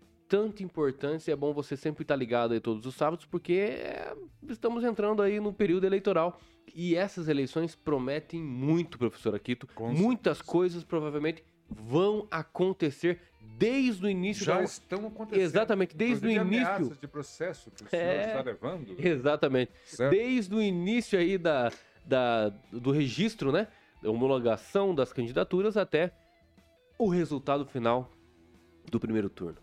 [0.64, 1.28] importantes.
[1.28, 4.14] E é bom você sempre estar ligado aí todos os sábados, porque é,
[4.50, 6.40] estamos entrando aí no período eleitoral.
[6.74, 9.68] E essas eleições prometem muito, professor Aquito.
[9.68, 10.52] Com Muitas certeza.
[10.52, 13.20] coisas provavelmente vão acontecer
[13.58, 14.64] desde o início Já da...
[14.64, 15.44] estão acontecendo.
[15.44, 16.98] Exatamente, desde o início.
[17.00, 18.26] de processo que o senhor É.
[18.28, 18.96] está levando.
[18.98, 19.72] Exatamente.
[19.86, 20.12] Certo?
[20.12, 21.72] Desde o início aí da,
[22.06, 23.68] da, do registro, né?
[24.02, 26.12] Da homologação das candidaturas até
[26.98, 28.12] o resultado final
[28.90, 29.58] do primeiro turno.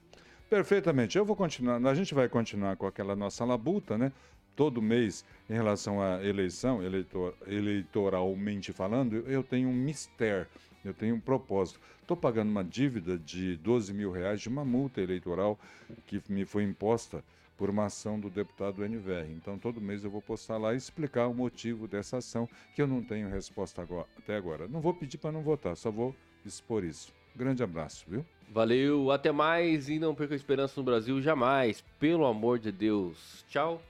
[0.49, 1.19] Perfeitamente.
[1.19, 4.13] Eu vou continuar, a gente vai continuar com aquela nossa labuta, né?
[4.57, 10.47] Todo mês, em relação à eleição, eleitor, eleitoralmente falando, eu- tenho um mistério,
[10.85, 11.79] eu tenho um propósito.
[12.01, 15.59] Estou pagando uma dívida de 12 mil reais de uma multa eleitoral
[16.07, 17.23] que me foi imposta
[17.57, 19.31] por uma ação do deputado NVR.
[19.33, 22.87] Então, todo mês eu vou postar lá e explicar o motivo dessa ação, que eu
[22.87, 24.67] não tenho resposta agora- até agora.
[24.67, 27.13] Não vou pedir para não votar, só vou expor isso.
[27.37, 28.25] Grande abraço, viu?
[28.51, 31.85] Valeu, até mais e não perca a esperança no Brasil jamais.
[32.01, 33.45] Pelo amor de Deus.
[33.49, 33.81] Tchau,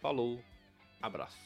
[0.00, 0.40] falou,
[1.00, 1.38] abraço.